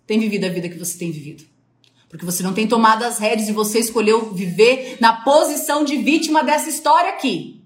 tem 0.06 0.18
vivido 0.18 0.46
a 0.46 0.48
vida 0.48 0.70
que 0.70 0.78
você 0.78 0.96
tem 0.96 1.10
vivido. 1.10 1.44
Porque 2.08 2.24
você 2.24 2.42
não 2.42 2.54
tem 2.54 2.66
tomado 2.66 3.02
as 3.02 3.18
rédeas 3.18 3.50
e 3.50 3.52
você 3.52 3.78
escolheu 3.78 4.32
viver 4.32 4.96
na 5.00 5.12
posição 5.20 5.84
de 5.84 5.98
vítima 5.98 6.42
dessa 6.42 6.70
história 6.70 7.10
aqui. 7.10 7.62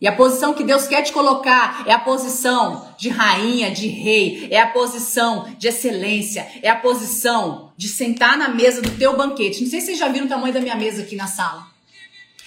E 0.00 0.08
a 0.08 0.16
posição 0.16 0.54
que 0.54 0.64
Deus 0.64 0.86
quer 0.86 1.02
te 1.02 1.12
colocar 1.12 1.84
é 1.86 1.92
a 1.92 1.98
posição 1.98 2.88
de 2.96 3.10
rainha, 3.10 3.70
de 3.70 3.88
rei, 3.88 4.48
é 4.50 4.58
a 4.58 4.68
posição 4.68 5.54
de 5.58 5.68
excelência, 5.68 6.48
é 6.62 6.70
a 6.70 6.76
posição 6.76 7.72
de 7.76 7.88
sentar 7.88 8.38
na 8.38 8.48
mesa 8.48 8.80
do 8.80 8.90
teu 8.92 9.14
banquete. 9.18 9.60
Não 9.60 9.68
sei 9.68 9.80
se 9.80 9.86
vocês 9.86 9.98
já 9.98 10.08
viram 10.08 10.24
o 10.24 10.30
tamanho 10.30 10.54
da 10.54 10.60
minha 10.60 10.76
mesa 10.76 11.02
aqui 11.02 11.14
na 11.14 11.26
sala. 11.26 11.67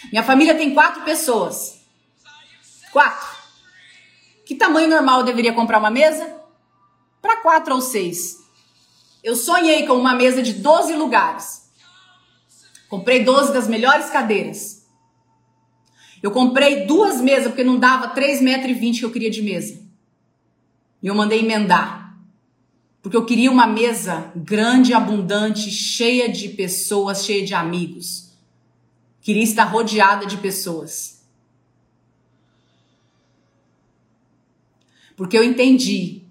Minha 0.09 0.23
família 0.23 0.55
tem 0.55 0.73
quatro 0.73 1.03
pessoas. 1.03 1.81
Quatro. 2.91 3.27
Que 4.45 4.55
tamanho 4.55 4.89
normal 4.89 5.23
deveria 5.23 5.53
comprar 5.53 5.79
uma 5.79 5.91
mesa? 5.91 6.41
Para 7.21 7.37
quatro 7.37 7.75
ou 7.75 7.81
seis. 7.81 8.37
Eu 9.23 9.35
sonhei 9.35 9.85
com 9.85 9.93
uma 9.93 10.15
mesa 10.15 10.41
de 10.41 10.53
12 10.53 10.93
lugares. 10.93 11.69
Comprei 12.89 13.23
12 13.23 13.53
das 13.53 13.67
melhores 13.67 14.09
cadeiras. 14.09 14.85
Eu 16.21 16.31
comprei 16.31 16.85
duas 16.85 17.21
mesas, 17.21 17.47
porque 17.47 17.63
não 17.63 17.79
dava 17.79 18.13
3,20 18.13 18.41
metros 18.41 18.99
que 18.99 19.05
eu 19.05 19.11
queria 19.11 19.31
de 19.31 19.41
mesa. 19.41 19.79
E 21.01 21.07
eu 21.07 21.15
mandei 21.15 21.39
emendar. 21.39 22.15
Porque 23.01 23.17
eu 23.17 23.25
queria 23.25 23.51
uma 23.51 23.65
mesa 23.65 24.31
grande, 24.35 24.93
abundante, 24.93 25.71
cheia 25.71 26.29
de 26.29 26.49
pessoas, 26.49 27.25
cheia 27.25 27.43
de 27.43 27.53
amigos. 27.53 28.30
Queria 29.21 29.43
estar 29.43 29.65
rodeada 29.65 30.25
de 30.25 30.37
pessoas. 30.37 31.21
Porque 35.15 35.37
eu 35.37 35.43
entendi 35.43 36.23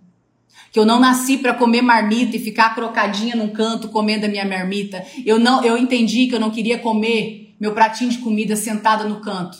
que 0.72 0.78
eu 0.78 0.84
não 0.84 1.00
nasci 1.00 1.38
para 1.38 1.54
comer 1.54 1.82
marmita 1.82 2.36
e 2.36 2.40
ficar 2.40 2.74
crocadinha 2.74 3.34
num 3.34 3.48
canto 3.48 3.88
comendo 3.88 4.26
a 4.26 4.28
minha 4.28 4.44
marmita. 4.44 5.04
Eu 5.24 5.38
não, 5.38 5.64
eu 5.64 5.76
entendi 5.76 6.26
que 6.26 6.34
eu 6.34 6.40
não 6.40 6.50
queria 6.50 6.78
comer 6.78 7.54
meu 7.58 7.72
pratinho 7.72 8.10
de 8.10 8.18
comida 8.18 8.56
sentada 8.56 9.04
no 9.04 9.20
canto. 9.20 9.58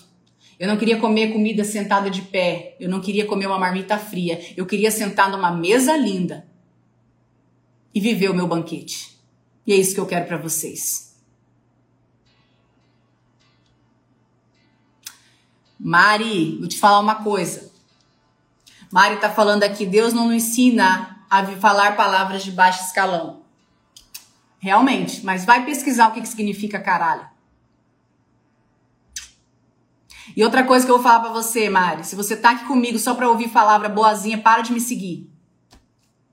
Eu 0.59 0.69
não 0.69 0.77
queria 0.77 0.99
comer 0.99 1.33
comida 1.33 1.65
sentada 1.65 2.11
de 2.11 2.23
pé. 2.23 2.77
Eu 2.79 2.89
não 2.89 3.01
queria 3.01 3.25
comer 3.25 3.47
uma 3.47 3.59
marmita 3.59 3.99
fria. 3.99 4.41
Eu 4.57 4.67
queria 4.67 4.91
sentar 4.91 5.31
numa 5.31 5.51
mesa 5.51 5.97
linda 5.97 6.47
e 7.95 8.01
viver 8.01 8.31
o 8.31 8.35
meu 8.35 8.47
banquete. 8.47 9.17
E 9.67 9.73
é 9.73 9.77
isso 9.77 9.95
que 9.95 10.01
eu 10.01 10.07
quero 10.07 10.27
para 10.27 10.37
vocês. 10.37 11.10
Mari, 15.83 16.59
vou 16.59 16.69
te 16.69 16.79
falar 16.79 17.01
uma 17.01 17.15
coisa. 17.17 17.73
Mari 18.93 19.17
tá 19.17 19.31
falando 19.31 19.63
aqui, 19.63 19.87
Deus 19.87 20.13
não 20.13 20.27
nos 20.27 20.35
ensina 20.35 21.25
a 21.31 21.47
falar 21.57 21.97
palavras 21.97 22.43
de 22.43 22.53
baixo 22.53 22.85
escalão. 22.85 23.41
Realmente, 24.59 25.25
mas 25.25 25.47
vai 25.47 25.65
pesquisar 25.65 26.09
o 26.09 26.13
que, 26.13 26.21
que 26.21 26.29
significa 26.29 26.79
caralho. 26.79 27.27
E 30.37 30.45
outra 30.45 30.65
coisa 30.65 30.85
que 30.85 30.93
eu 30.93 30.97
vou 30.97 31.03
falar 31.03 31.21
para 31.21 31.33
você, 31.33 31.71
Mari, 31.71 32.05
se 32.05 32.15
você 32.15 32.37
tá 32.37 32.51
aqui 32.51 32.67
comigo 32.67 32.99
só 32.99 33.15
para 33.15 33.29
ouvir 33.29 33.49
palavra 33.49 33.89
boazinha, 33.89 34.37
para 34.37 34.61
de 34.61 34.73
me 34.73 34.81
seguir. 34.81 35.30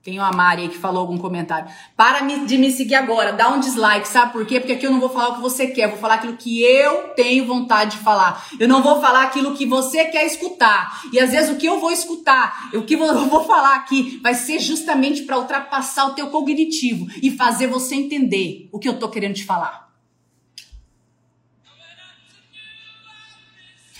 Tem 0.08 0.18
uma 0.20 0.32
Mari 0.32 0.62
aí 0.62 0.70
que 0.70 0.78
falou 0.78 1.02
algum 1.02 1.18
comentário. 1.18 1.70
Para 1.94 2.22
de 2.22 2.58
me 2.58 2.72
seguir 2.72 2.96
agora, 2.96 3.34
dá 3.34 3.50
um 3.50 3.60
dislike, 3.60 4.08
sabe 4.08 4.32
por 4.32 4.46
quê? 4.46 4.58
Porque 4.58 4.72
aqui 4.72 4.86
eu 4.88 4.92
não 4.92 5.02
vou 5.02 5.10
falar 5.10 5.32
o 5.32 5.36
que 5.36 5.42
você 5.42 5.68
quer, 5.68 5.90
vou 5.90 5.98
falar 5.98 6.14
aquilo 6.14 6.38
que 6.38 6.64
eu 6.64 7.10
tenho 7.10 7.46
vontade 7.46 7.98
de 7.98 8.04
falar. 8.06 8.48
Eu 8.58 8.70
não 8.70 8.82
vou 8.82 9.02
falar 9.02 9.24
aquilo 9.24 9.54
que 9.54 9.66
você 9.66 10.06
quer 10.06 10.26
escutar. 10.26 11.02
E 11.12 11.20
às 11.20 11.32
vezes 11.32 11.52
o 11.52 11.58
que 11.58 11.66
eu 11.66 11.82
vou 11.82 11.92
escutar, 11.92 12.70
o 12.74 12.84
que 12.84 12.94
eu 12.94 13.28
vou 13.28 13.44
falar 13.44 13.76
aqui, 13.76 14.22
vai 14.24 14.34
ser 14.34 14.60
justamente 14.60 15.24
para 15.24 15.38
ultrapassar 15.38 16.06
o 16.06 16.14
teu 16.14 16.28
cognitivo 16.28 17.06
e 17.22 17.30
fazer 17.30 17.68
você 17.68 17.96
entender 17.96 18.70
o 18.72 18.80
que 18.80 18.88
eu 18.88 18.98
tô 18.98 19.10
querendo 19.10 19.34
te 19.34 19.44
falar. 19.44 19.90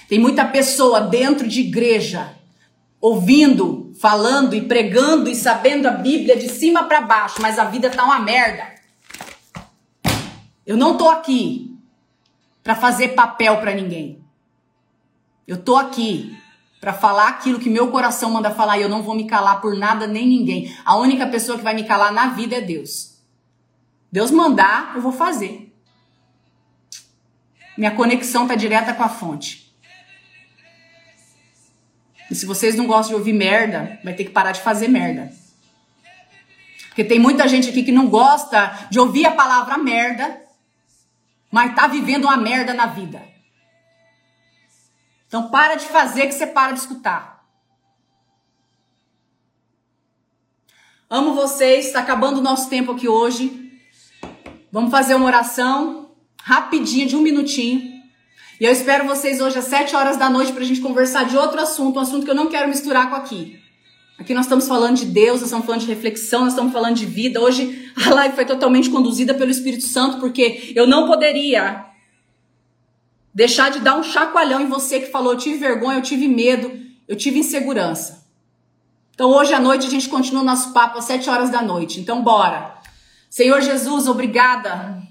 Tem 0.08 0.20
muita 0.20 0.46
pessoa 0.46 1.02
dentro 1.02 1.46
de 1.46 1.60
igreja 1.60 2.37
ouvindo 3.00 3.92
falando 4.00 4.56
e 4.56 4.62
pregando 4.62 5.30
e 5.30 5.36
sabendo 5.36 5.88
a 5.88 5.92
Bíblia 5.92 6.38
de 6.38 6.50
cima 6.50 6.84
para 6.84 7.02
baixo, 7.02 7.42
mas 7.42 7.58
a 7.58 7.66
vida 7.66 7.90
tá 7.90 8.04
uma 8.04 8.20
merda. 8.20 8.76
Eu 10.66 10.76
não 10.76 10.98
tô 10.98 11.10
aqui 11.10 11.76
para 12.64 12.76
fazer 12.76 13.10
papel 13.10 13.58
para 13.58 13.74
ninguém. 13.74 14.24
Eu 15.48 15.58
tô 15.58 15.78
aqui 15.78 16.38
para 16.80 16.94
falar 16.94 17.30
aquilo 17.30 17.60
que 17.60 17.70
meu 17.70 17.90
coração 17.90 18.30
manda 18.32 18.52
falar 18.52 18.78
e 18.78 18.82
eu 18.82 18.90
não 18.90 19.02
vou 19.02 19.16
me 19.16 19.26
calar 19.26 19.62
por 19.62 19.76
nada 19.76 20.06
nem 20.06 20.28
ninguém. 20.28 20.76
A 20.86 20.98
única 20.98 21.26
pessoa 21.28 21.58
que 21.58 21.64
vai 21.64 21.74
me 21.74 21.86
calar 21.86 22.12
na 22.12 22.28
vida 22.28 22.56
é 22.56 22.62
Deus. 22.62 23.18
Deus 24.12 24.30
mandar, 24.30 24.94
eu 24.96 25.02
vou 25.02 25.12
fazer. 25.12 25.74
Minha 27.78 27.92
conexão 27.92 28.48
tá 28.48 28.56
direta 28.56 28.94
com 28.94 29.04
a 29.04 29.10
fonte. 29.10 29.67
E 32.30 32.36
se 32.36 32.46
vocês 32.46 32.76
não 32.76 32.86
gostam 32.86 33.10
de 33.10 33.16
ouvir 33.16 33.34
merda, 33.34 34.00
vai 34.04 34.14
ter 34.14 34.26
que 34.26 34.32
parar 34.32 34.52
de 34.52 34.62
fazer 34.62 34.88
merda. 34.88 35.32
Porque 36.88 37.04
tem 37.04 37.20
muita 37.20 37.48
gente 37.48 37.70
aqui 37.70 37.84
que 37.84 37.92
não 37.92 38.10
gosta 38.10 38.88
de 38.90 39.00
ouvir 39.00 39.26
a 39.26 39.32
palavra 39.32 39.78
merda, 39.78 40.42
mas 41.52 41.76
tá 41.76 41.88
vivendo 41.88 42.26
uma 42.26 42.38
merda 42.38 42.74
na 42.74 42.88
vida. 42.88 43.22
Então 45.28 45.50
para 45.50 45.76
de 45.76 45.86
fazer 45.86 46.28
que 46.28 46.34
você 46.34 46.48
para 46.48 46.72
de 46.72 46.80
escutar. 46.80 47.46
Amo 51.10 51.34
vocês, 51.34 51.86
está 51.86 52.00
acabando 52.00 52.40
o 52.40 52.44
nosso 52.44 52.70
tempo 52.70 52.92
aqui 52.92 53.08
hoje. 53.08 53.72
Vamos 54.72 54.92
fazer 54.92 55.16
uma 55.16 55.26
oração 55.26 56.12
rapidinha, 56.42 57.06
de 57.06 57.16
um 57.16 57.22
minutinho. 57.22 57.97
E 58.60 58.66
eu 58.66 58.72
espero 58.72 59.06
vocês 59.06 59.40
hoje 59.40 59.60
às 59.60 59.66
7 59.66 59.96
horas 59.96 60.18
da 60.18 60.32
noite 60.32 60.52
para 60.52 60.64
a 60.64 60.66
gente 60.66 60.82
conversar 60.82 61.26
de 61.26 61.38
outro 61.38 61.62
assunto, 61.62 61.98
um 61.98 62.02
assunto 62.02 62.26
que 62.26 62.32
eu 62.32 62.36
não 62.36 62.48
quero 62.48 62.68
misturar 62.68 63.08
com 63.08 63.16
aqui. 63.16 63.60
Aqui 64.18 64.34
nós 64.34 64.46
estamos 64.46 64.68
falando 64.68 64.98
de 64.98 65.06
Deus, 65.06 65.42
nós 65.42 65.44
estamos 65.44 65.66
falando 65.66 65.82
de 65.82 65.88
reflexão, 65.88 66.42
nós 66.42 66.54
estamos 66.54 66.74
falando 66.74 66.96
de 66.96 67.06
vida. 67.06 67.40
Hoje 67.40 67.92
a 68.04 68.14
live 68.16 68.34
foi 68.34 68.46
totalmente 68.46 68.90
conduzida 68.90 69.36
pelo 69.36 69.52
Espírito 69.52 69.86
Santo, 69.86 70.20
porque 70.20 70.74
eu 70.76 70.88
não 70.88 71.06
poderia 71.06 71.86
deixar 73.32 73.70
de 73.70 73.80
dar 73.80 73.96
um 73.96 74.02
chacoalhão 74.02 74.60
em 74.60 74.68
você 74.68 75.02
que 75.02 75.12
falou: 75.12 75.34
eu 75.34 75.38
tive 75.38 75.58
vergonha, 75.58 76.00
eu 76.00 76.04
tive 76.04 76.28
medo, 76.28 76.72
eu 77.08 77.16
tive 77.16 77.38
insegurança. 77.38 78.26
Então 79.14 79.30
hoje 79.30 79.54
à 79.54 79.60
noite 79.60 79.86
a 79.86 79.90
gente 79.90 80.10
continua 80.10 80.42
o 80.42 80.46
nosso 80.46 80.74
papo 80.74 80.98
às 80.98 81.06
7 81.06 81.30
horas 81.30 81.52
da 81.52 81.62
noite. 81.62 82.00
Então 82.00 82.24
bora. 82.24 82.76
Senhor 83.30 83.62
Jesus, 83.62 84.08
obrigada 84.08 85.07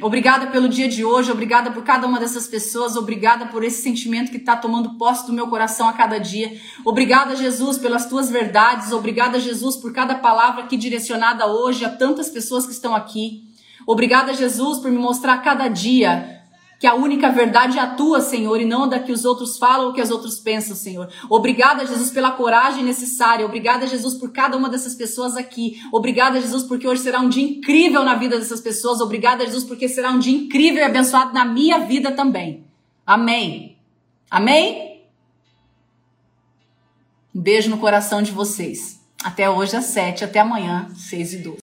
Obrigada 0.00 0.46
pelo 0.46 0.68
dia 0.68 0.88
de 0.88 1.04
hoje, 1.04 1.30
obrigada 1.30 1.70
por 1.70 1.84
cada 1.84 2.06
uma 2.06 2.18
dessas 2.18 2.46
pessoas, 2.46 2.96
obrigada 2.96 3.46
por 3.46 3.62
esse 3.62 3.82
sentimento 3.82 4.30
que 4.30 4.38
está 4.38 4.56
tomando 4.56 4.96
posse 4.96 5.26
do 5.26 5.32
meu 5.32 5.46
coração 5.48 5.88
a 5.88 5.92
cada 5.92 6.18
dia. 6.18 6.58
Obrigada, 6.84 7.36
Jesus, 7.36 7.78
pelas 7.78 8.06
tuas 8.06 8.30
verdades, 8.30 8.92
obrigada, 8.92 9.38
Jesus, 9.38 9.76
por 9.76 9.92
cada 9.92 10.14
palavra 10.16 10.64
aqui 10.64 10.76
direcionada 10.76 11.46
hoje 11.46 11.84
a 11.84 11.90
tantas 11.90 12.30
pessoas 12.30 12.66
que 12.66 12.72
estão 12.72 12.96
aqui. 12.96 13.44
Obrigada, 13.86 14.32
Jesus, 14.34 14.78
por 14.78 14.90
me 14.90 14.98
mostrar 14.98 15.38
cada 15.38 15.68
dia 15.68 16.41
que 16.82 16.86
a 16.88 16.96
única 16.96 17.30
verdade 17.30 17.78
é 17.78 17.80
a 17.80 17.94
tua, 17.94 18.20
Senhor, 18.20 18.60
e 18.60 18.64
não 18.64 18.88
da 18.88 18.98
que 18.98 19.12
os 19.12 19.24
outros 19.24 19.56
falam 19.56 19.86
ou 19.86 19.92
que 19.92 20.02
os 20.02 20.10
outros 20.10 20.40
pensam, 20.40 20.74
Senhor. 20.74 21.08
Obrigada, 21.30 21.86
Jesus, 21.86 22.10
pela 22.10 22.32
coragem 22.32 22.82
necessária. 22.82 23.46
Obrigada, 23.46 23.86
Jesus, 23.86 24.14
por 24.14 24.32
cada 24.32 24.56
uma 24.56 24.68
dessas 24.68 24.96
pessoas 24.96 25.36
aqui. 25.36 25.80
Obrigada, 25.92 26.40
Jesus, 26.40 26.64
porque 26.64 26.88
hoje 26.88 27.02
será 27.02 27.20
um 27.20 27.28
dia 27.28 27.44
incrível 27.44 28.02
na 28.02 28.16
vida 28.16 28.36
dessas 28.36 28.60
pessoas. 28.60 29.00
Obrigada, 29.00 29.46
Jesus, 29.46 29.62
porque 29.62 29.88
será 29.88 30.10
um 30.10 30.18
dia 30.18 30.36
incrível 30.36 30.80
e 30.80 30.82
abençoado 30.82 31.32
na 31.32 31.44
minha 31.44 31.78
vida 31.86 32.10
também. 32.10 32.64
Amém. 33.06 33.78
Amém? 34.28 35.02
Um 37.32 37.40
beijo 37.40 37.70
no 37.70 37.78
coração 37.78 38.20
de 38.22 38.32
vocês. 38.32 39.00
Até 39.22 39.48
hoje 39.48 39.76
às 39.76 39.84
sete, 39.84 40.24
até 40.24 40.40
amanhã, 40.40 40.88
seis 40.96 41.32
e 41.32 41.38
doze. 41.38 41.61